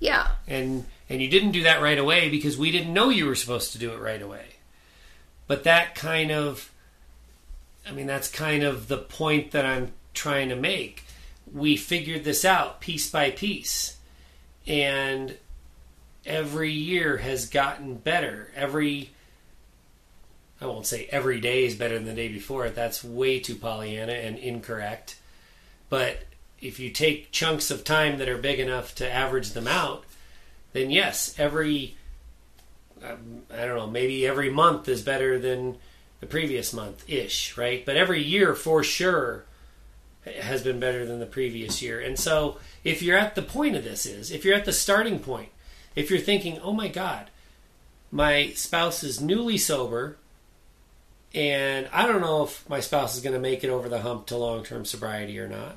[0.00, 0.28] Yeah.
[0.46, 3.72] and and you didn't do that right away because we didn't know you were supposed
[3.72, 4.46] to do it right away.
[5.46, 6.70] But that kind of
[7.86, 11.04] i mean that's kind of the point that i'm trying to make.
[11.52, 13.96] We figured this out piece by piece.
[14.66, 15.36] And
[16.24, 18.50] every year has gotten better.
[18.54, 19.10] Every
[20.60, 22.70] i won't say every day is better than the day before.
[22.70, 25.18] That's way too pollyanna and incorrect.
[25.90, 26.24] But
[26.60, 30.04] if you take chunks of time that are big enough to average them out,
[30.74, 31.96] then yes, every
[33.02, 35.78] um, I don't know, maybe every month is better than
[36.20, 37.84] the previous month ish, right?
[37.84, 39.44] But every year for sure
[40.24, 42.00] has been better than the previous year.
[42.00, 45.18] And so, if you're at the point of this, is if you're at the starting
[45.18, 45.50] point,
[45.94, 47.30] if you're thinking, oh my God,
[48.10, 50.16] my spouse is newly sober,
[51.34, 54.26] and I don't know if my spouse is going to make it over the hump
[54.26, 55.76] to long term sobriety or not.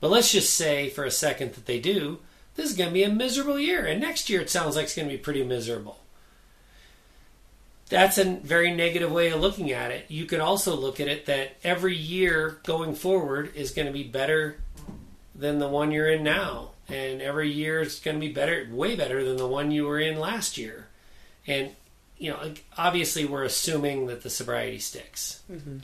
[0.00, 2.18] But let's just say for a second that they do,
[2.54, 3.86] this is going to be a miserable year.
[3.86, 5.98] And next year it sounds like it's going to be pretty miserable.
[7.88, 10.06] That's a very negative way of looking at it.
[10.08, 14.02] You can also look at it that every year going forward is going to be
[14.02, 14.58] better
[15.34, 16.70] than the one you're in now.
[16.88, 19.98] And every year is going to be better, way better than the one you were
[19.98, 20.88] in last year.
[21.46, 21.70] And,
[22.16, 25.42] you know, obviously we're assuming that the sobriety sticks.
[25.50, 25.78] Mm-hmm.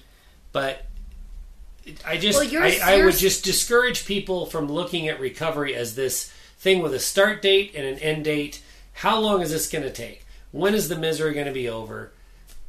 [0.53, 0.87] But
[2.07, 6.33] I just, Well, I, I would just discourage people from looking at recovery as this
[6.59, 8.63] thing with a start date and an end date.
[8.95, 10.27] How long is this going to take?
[10.51, 12.13] When is the misery going to be over?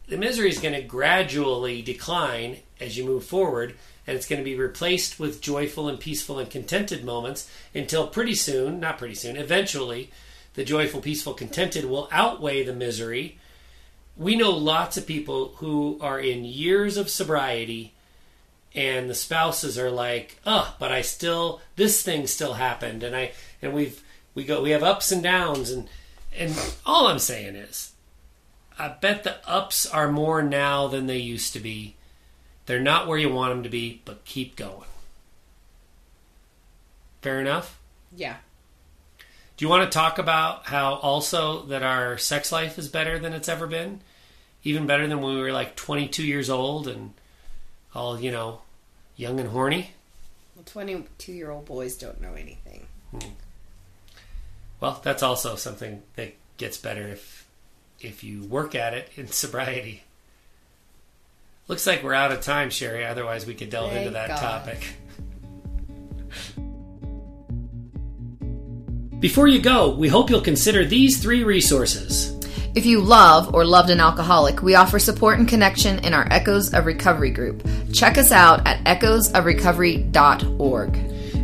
[0.07, 3.75] The misery is going to gradually decline as you move forward,
[4.07, 8.35] and it's going to be replaced with joyful and peaceful and contented moments until pretty
[8.35, 10.09] soon, not pretty soon, eventually,
[10.53, 13.37] the joyful, peaceful, contented will outweigh the misery.
[14.17, 17.93] We know lots of people who are in years of sobriety
[18.75, 23.31] and the spouses are like, "Oh, but I still this thing still happened," and I
[23.61, 24.03] and we've
[24.35, 25.89] we go we have ups and downs, and
[26.37, 26.55] and
[26.85, 27.93] all I'm saying is,
[28.77, 31.95] I bet the ups are more now than they used to be.
[32.65, 34.87] They're not where you want them to be, but keep going.
[37.21, 37.79] Fair enough.
[38.15, 38.37] Yeah.
[39.57, 43.33] Do you want to talk about how also that our sex life is better than
[43.33, 44.01] it's ever been?
[44.63, 47.13] Even better than when we were like 22 years old and
[47.93, 48.61] all, you know,
[49.15, 49.91] young and horny?
[50.55, 52.85] Well, 22 year old boys don't know anything.
[53.11, 53.29] Hmm.
[54.79, 57.47] Well, that's also something that gets better if
[57.99, 60.03] if you work at it in sobriety.
[61.67, 63.07] Looks like we're out of time, Sheri.
[63.07, 64.39] Otherwise, we could delve Thank into that God.
[64.39, 64.79] topic.
[69.19, 72.38] Before you go, we hope you'll consider these three resources.
[72.79, 76.73] If you love or loved an alcoholic, we offer support and connection in our Echoes
[76.73, 77.67] of Recovery group.
[77.91, 80.95] Check us out at echoesofrecovery.org.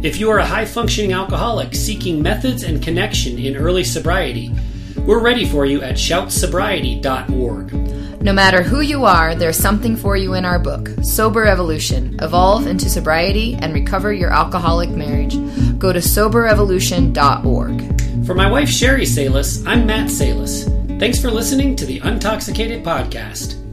[0.01, 4.55] If you are a high functioning alcoholic seeking methods and connection in early sobriety,
[4.99, 7.73] we're ready for you at shoutsobriety.org.
[8.21, 12.65] No matter who you are, there's something for you in our book, Sober Evolution Evolve
[12.65, 15.35] into Sobriety and Recover Your Alcoholic Marriage.
[15.77, 18.25] Go to soberevolution.org.
[18.25, 20.65] For my wife Sheri Salis, I'm Matt Salis.
[20.97, 23.64] Thanks for listening to the Untoxicated Podcast.